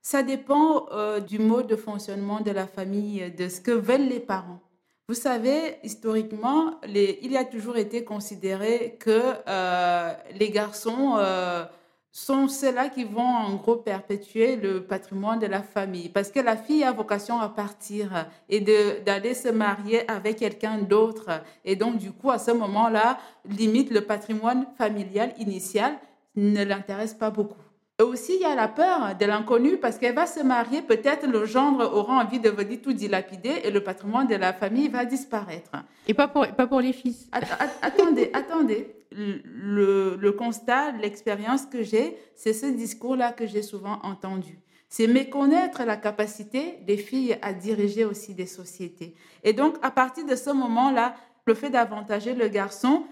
[0.00, 0.86] ça dépend
[1.28, 4.60] du mode de fonctionnement de la famille, de ce que veulent les parents.
[5.06, 9.20] Vous savez, historiquement, il a toujours été considéré que
[10.38, 11.18] les garçons
[12.12, 16.08] sont ceux-là qui vont en gros perpétuer le patrimoine de la famille.
[16.08, 21.30] Parce que la fille a vocation à partir et d'aller se marier avec quelqu'un d'autre.
[21.64, 25.92] Et donc, du coup, à ce moment-là, limite, le patrimoine familial initial
[26.36, 27.54] ne l'intéresse pas beaucoup.
[28.00, 31.26] Et aussi, il y a la peur de l'inconnu parce qu'elle va se marier, peut-être
[31.26, 35.04] le gendre aura envie de venir tout dilapider et le patrimoine de la famille va
[35.04, 35.70] disparaître.
[36.08, 37.28] Et pas pour, pas pour les fils.
[37.30, 38.96] Att- att- attendez, attendez.
[39.12, 44.58] Le, constat, l'expérience que j'ai, c'est ce discours-là que j'ai souvent entendu.
[44.88, 49.14] C'est méconnaître la capacité des filles à diriger aussi des sociétés.
[49.44, 51.14] Et donc, à partir de ce moment-là,
[51.46, 53.04] le fait d'avantager le garçon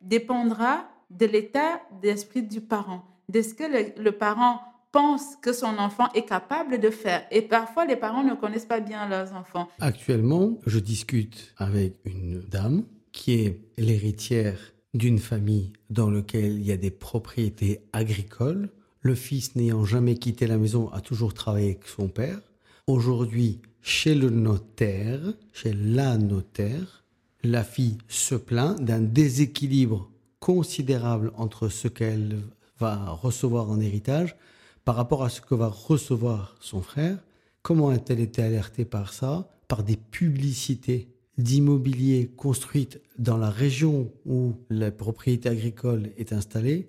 [0.00, 3.64] dépendra de l'état d'esprit du parent, de ce que
[4.00, 4.60] le parent
[4.92, 7.26] pense que son enfant est capable de faire.
[7.30, 9.68] Et parfois, les parents ne connaissent pas bien leurs enfants.
[9.78, 14.58] Actuellement, je discute avec une dame qui est l'héritière
[14.96, 18.70] d'une famille dans laquelle il y a des propriétés agricoles.
[19.00, 22.40] Le fils n'ayant jamais quitté la maison a toujours travaillé avec son père.
[22.86, 25.20] Aujourd'hui, chez le notaire,
[25.52, 27.04] chez la notaire,
[27.44, 32.38] la fille se plaint d'un déséquilibre considérable entre ce qu'elle
[32.78, 34.36] va recevoir en héritage
[34.84, 37.18] par rapport à ce que va recevoir son frère.
[37.62, 39.48] Comment a-t-elle été alertée par ça?
[39.68, 41.08] Par des publicités
[41.38, 46.88] d'immobilier construites dans la région où la propriété agricole est installée.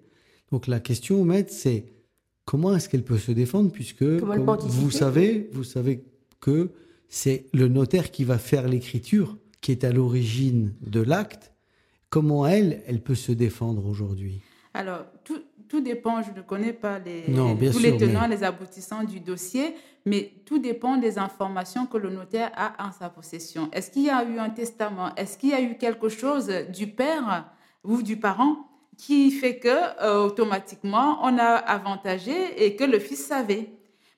[0.51, 1.85] Donc la question, maître, c'est
[2.45, 6.05] comment est-ce qu'elle peut se défendre puisque comme vous savez, vous savez
[6.39, 6.71] que
[7.09, 11.53] c'est le notaire qui va faire l'écriture qui est à l'origine de l'acte.
[12.09, 14.41] Comment elle, elle peut se défendre aujourd'hui?
[14.73, 18.35] Alors, tout, tout dépend, je ne connais pas les, Non, tous sûr, les tenants, mais-
[18.35, 23.09] les aboutissants du dossier, mais tout dépend des informations que le notaire a en sa
[23.09, 23.69] possession.
[23.71, 25.13] Est-ce qu'il y a eu un testament?
[25.15, 27.49] Est-ce qu'il y a eu quelque chose du père
[27.83, 28.55] ou du parent
[28.97, 29.67] qui fait que
[30.01, 33.69] euh, automatiquement on a avantagé et que le fils savait?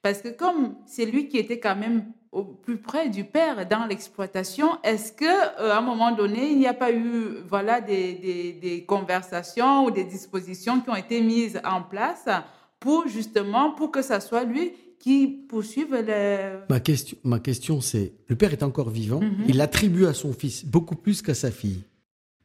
[0.02, 3.86] Parce que comme c'est lui qui était quand même au plus près du père dans
[3.86, 8.14] l'exploitation, est-ce que euh, à un moment donné, il n'y a pas eu voilà des,
[8.14, 12.26] des, des conversations ou des dispositions qui ont été mises en place
[12.80, 18.14] pour justement pour que ça soit lui qui poursuive le Ma question, ma question c'est,
[18.28, 19.46] le père est encore vivant, Mhm.
[19.48, 21.84] il attribue à son fils beaucoup plus qu'à sa fille.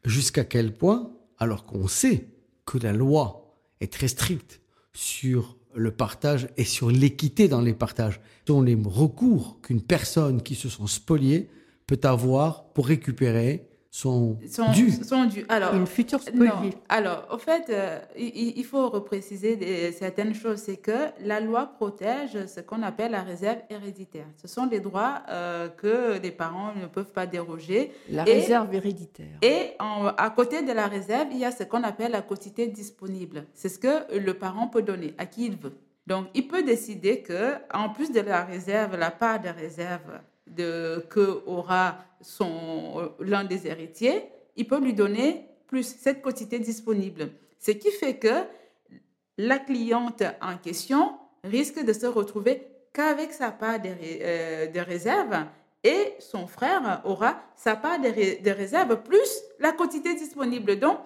[0.05, 2.27] Jusqu'à quel point, alors qu'on sait
[2.65, 4.61] que la loi est très stricte
[4.93, 10.55] sur le partage et sur l'équité dans les partages, sont les recours qu'une personne qui
[10.55, 11.49] se sent spoliée
[11.87, 14.73] peut avoir pour récupérer son, Sont,
[15.09, 15.45] sont dus.
[15.49, 16.75] Alors, Une future spoliée.
[16.89, 20.59] Alors, au fait, euh, il, il faut repréciser des- certaines choses.
[20.59, 24.27] C'est que la loi protège ce qu'on appelle la réserve héréditaire.
[24.43, 27.93] Ce sont les droits euh, que les parents ne peuvent pas déroger.
[28.11, 29.39] La Et- réserve héréditaire.
[29.43, 32.67] Et en- à côté de la réserve, il y a ce qu'on appelle la quotité
[32.67, 33.47] disponible.
[33.55, 35.77] C'est ce que le parent peut donner à qui il veut.
[36.09, 41.05] Donc, il peut décider que, en plus de la réserve, la part de réserve de,
[41.11, 44.25] que aura son l'un des héritiers,
[44.57, 47.31] il peut lui donner plus cette quotité disponible.
[47.59, 48.45] Ce qui fait que
[49.39, 55.47] la cliente en question risque de se retrouver qu'avec sa part de, euh, de réserve
[55.83, 60.79] et son frère aura sa part de, de réserve plus la quantité disponible.
[60.79, 60.99] Donc,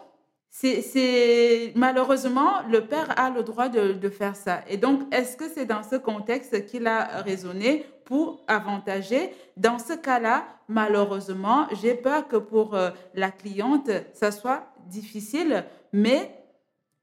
[0.51, 4.61] c'est, malheureusement, le père a le droit de, de faire ça.
[4.69, 9.31] Et donc, est-ce que c'est dans ce contexte qu'il a raisonné pour avantager?
[9.57, 15.65] Dans ce cas-là, malheureusement, j'ai peur que pour euh, la cliente, ça soit difficile.
[15.93, 16.35] Mais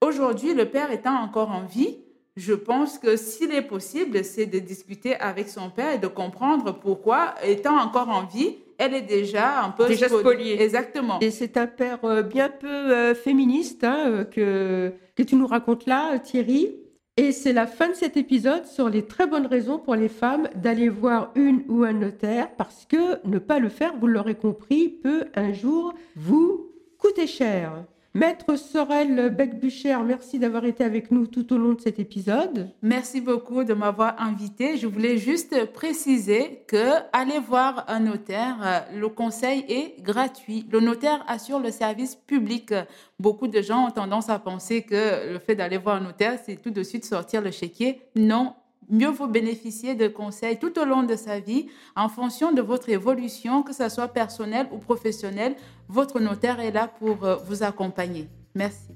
[0.02, 2.00] aujourd'hui, le père étant encore en vie,
[2.36, 6.74] je pense que s'il est possible, c'est de discuter avec son père et de comprendre
[6.74, 10.62] pourquoi, étant encore en vie, elle est déjà un peu Déjà spoliée.
[10.62, 11.20] Exactement.
[11.20, 15.48] Et c'est un père euh, bien peu euh, féministe hein, euh, que, que tu nous
[15.48, 16.76] racontes là, Thierry.
[17.18, 20.50] Et c'est la fin de cet épisode sur les très bonnes raisons pour les femmes
[20.56, 24.90] d'aller voir une ou un notaire parce que ne pas le faire, vous l'aurez compris,
[24.90, 27.86] peut un jour vous coûter cher.
[28.16, 32.70] Maître Sorel Becbucher, merci d'avoir été avec nous tout au long de cet épisode.
[32.82, 34.78] Merci beaucoup de m'avoir invité.
[34.78, 40.66] Je voulais juste préciser que aller voir un notaire, le conseil est gratuit.
[40.72, 42.74] Le notaire assure le service public.
[43.20, 46.56] Beaucoup de gens ont tendance à penser que le fait d'aller voir un notaire, c'est
[46.56, 48.02] tout de suite sortir le chéquier.
[48.16, 48.54] Non.
[48.90, 52.90] Mieux vaut bénéficier de conseils tout au long de sa vie en fonction de votre
[52.90, 55.56] évolution, que ce soit personnelle ou professionnelle.
[55.90, 58.28] Votre notaire est là pour euh, vous accompagner.
[58.54, 58.94] Merci.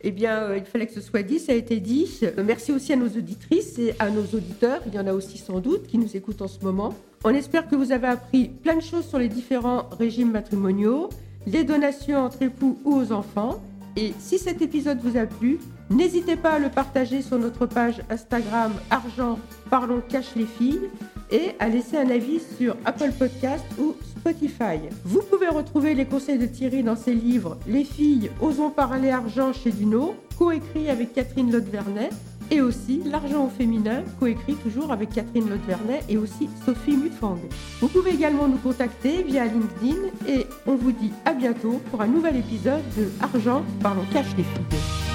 [0.00, 2.20] Eh bien, euh, il fallait que ce soit dit, ça a été dit.
[2.22, 4.80] Euh, Merci aussi à nos auditrices et à nos auditeurs.
[4.86, 6.94] Il y en a aussi sans doute qui nous écoutent en ce moment.
[7.24, 11.08] On espère que vous avez appris plein de choses sur les différents régimes matrimoniaux,
[11.46, 13.60] les donations entre époux ou aux enfants.
[14.00, 15.58] Et si cet épisode vous a plu,
[15.90, 19.40] n'hésitez pas à le partager sur notre page Instagram Argent
[19.70, 20.88] Parlons Cache les filles
[21.32, 24.78] et à laisser un avis sur Apple Podcast ou Spotify.
[25.04, 29.52] Vous pouvez retrouver les conseils de Thierry dans ses livres Les filles, osons parler argent
[29.52, 32.10] chez Duno, coécrit avec Catherine Lotte-Vernet,
[32.50, 37.38] et aussi L'argent au féminin, coécrit toujours avec Catherine Lotte-Vernet et aussi Sophie Mutfang.
[37.80, 39.96] Vous pouvez également nous contacter via LinkedIn
[40.26, 44.44] et on vous dit à bientôt pour un nouvel épisode de Argent, parlons cash les
[44.44, 45.07] filles.